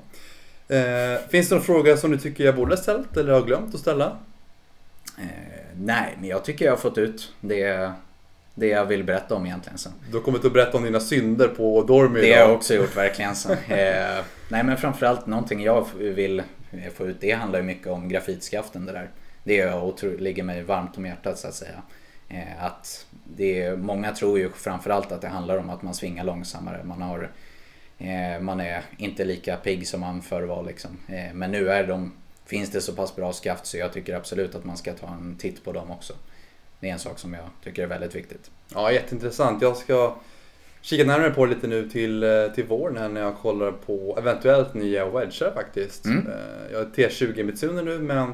[0.77, 3.75] Eh, finns det någon fråga som du tycker jag borde ha ställt eller har glömt
[3.75, 4.17] att ställa?
[5.19, 5.25] Eh,
[5.77, 7.93] nej, men jag tycker jag har fått ut det,
[8.55, 9.93] det jag vill berätta om egentligen sen.
[10.11, 12.97] Du har kommit att berätta om dina synder på Dormy Det har jag också gjort
[12.97, 13.35] verkligen.
[13.37, 13.53] Så.
[13.69, 16.43] Eh, nej men framförallt någonting jag vill
[16.95, 19.11] få ut det handlar ju mycket om grafitskaften det där.
[19.45, 21.83] Det är otro- ligger mig varmt om hjärtat så att säga.
[22.29, 26.25] Eh, att det är, många tror ju framförallt att det handlar om att man svingar
[26.25, 26.85] långsammare.
[26.85, 27.31] Man, har,
[27.99, 30.91] eh, man är inte lika pigg som man förr var liksom.
[31.09, 32.13] Eh, men nu är de,
[32.47, 35.37] finns det så pass bra skaft så jag tycker absolut att man ska ta en
[35.39, 36.13] titt på dem också.
[36.81, 38.51] Det är en sak som jag tycker är väldigt viktigt.
[38.75, 39.63] Ja, jätteintressant.
[39.63, 40.17] Jag ska
[40.81, 44.15] kika närmare på det lite nu till, eh, till våren här när jag kollar på
[44.19, 46.05] eventuellt nya wedgar faktiskt.
[46.07, 46.27] Mm.
[46.27, 48.33] Eh, Jag har T20 Mitsuno nu men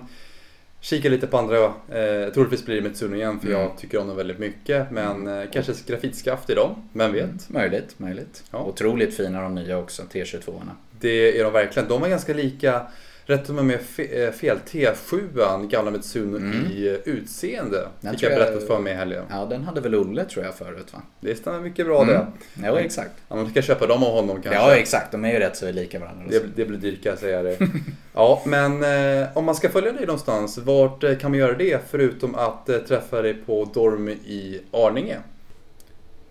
[0.80, 1.64] kika lite på andra.
[1.64, 3.60] Eh, troligtvis blir det Mitsuno igen för Mm.
[3.60, 4.90] jag tycker om dem väldigt mycket.
[4.90, 7.48] Men eh, kanske grafitskaft i dem, vem vet?
[7.50, 8.44] Möjligt, möjligt.
[8.50, 8.58] Ja.
[8.64, 10.70] Otroligt fina de nya också, T22orna.
[11.00, 11.88] Det är de verkligen.
[11.88, 12.86] De var ganska lika,
[13.26, 16.66] rätt om jag fe- eh, fel, T7, gamla Mitsuno Mm.
[16.72, 17.88] i eh, utseende.
[18.00, 19.24] Den Fick jag jag- berättat för mig i helgen.
[19.30, 21.02] Ja, den hade väl Olle tror jag förut va?
[21.20, 22.14] Det stämmer mycket bra Mm.
[22.14, 22.66] det.
[22.66, 23.10] Ja, exakt.
[23.28, 24.60] Annars ska jag köpa dem av honom kanske.
[24.60, 25.12] Ja, exakt.
[25.12, 26.24] De är ju rätt så lika varandra.
[26.28, 27.56] Det, det blir dyrt kan jag säga det.
[28.14, 28.82] Ja, men
[29.22, 32.68] eh, om man ska följa dig någonstans, vart eh, kan man göra det förutom att
[32.68, 35.16] eh, träffa dig på Dorm i Arninge?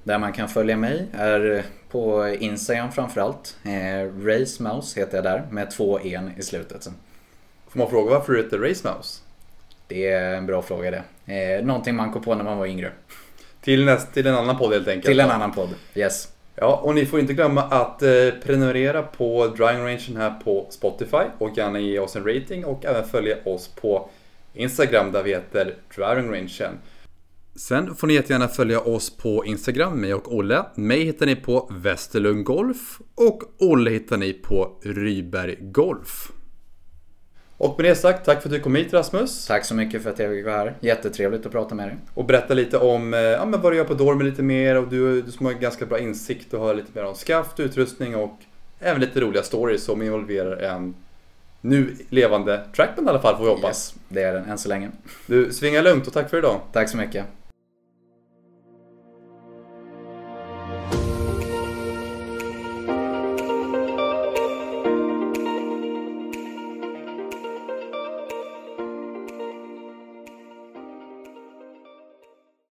[0.04, 3.58] Där man kan följa mig är på Instagram framförallt.
[3.64, 6.88] Eh, Race Mouse heter jag där med två en i slutet.
[7.68, 9.22] Får man fråga varför du heter Race Mouse?
[9.94, 11.04] det är en bra fråga det.
[11.34, 12.92] Eh, någonting man kom på när man var yngre.
[13.62, 15.06] Till, näst, till en annan podd helt enkelt.
[15.06, 15.70] Till en annan podd.
[15.96, 16.28] Yes.
[16.56, 18.10] Ja, och ni får inte glömma att eh,
[18.44, 23.06] prenumerera på Drying Rangen här på Spotify och gärna ge oss en rating och även
[23.06, 24.10] följa oss på
[24.54, 26.80] Instagram där vi heter Drying Rangen.
[27.68, 30.66] Sen får ni jättegärna följa oss på Instagram, mig och Olle.
[30.76, 36.32] Mig hittar ni på Västerlund Golf och Olle hittar ni på Ryberg Golf.
[37.58, 39.48] Och med det sagt, tack för att du kom hit Rasmus.
[39.48, 40.78] Tack så mycket för att jag fick vara här.
[40.80, 41.98] Jättetrevligt att prata med dig.
[42.14, 44.88] Och berätta lite om eh, ja, men vad du gör på Dormer lite mer och
[44.88, 48.38] du, du som har ganska bra insikt och har lite mer om skaft, utrustning och
[48.80, 50.96] även lite roliga stories som involverar en
[51.62, 53.68] nu levande trackman i alla fall får vi hoppas.
[53.68, 54.92] Yes, det är den än så länge.
[55.28, 56.60] Du, svinga lugnt och tack för idag.
[56.72, 57.26] Tack så mycket.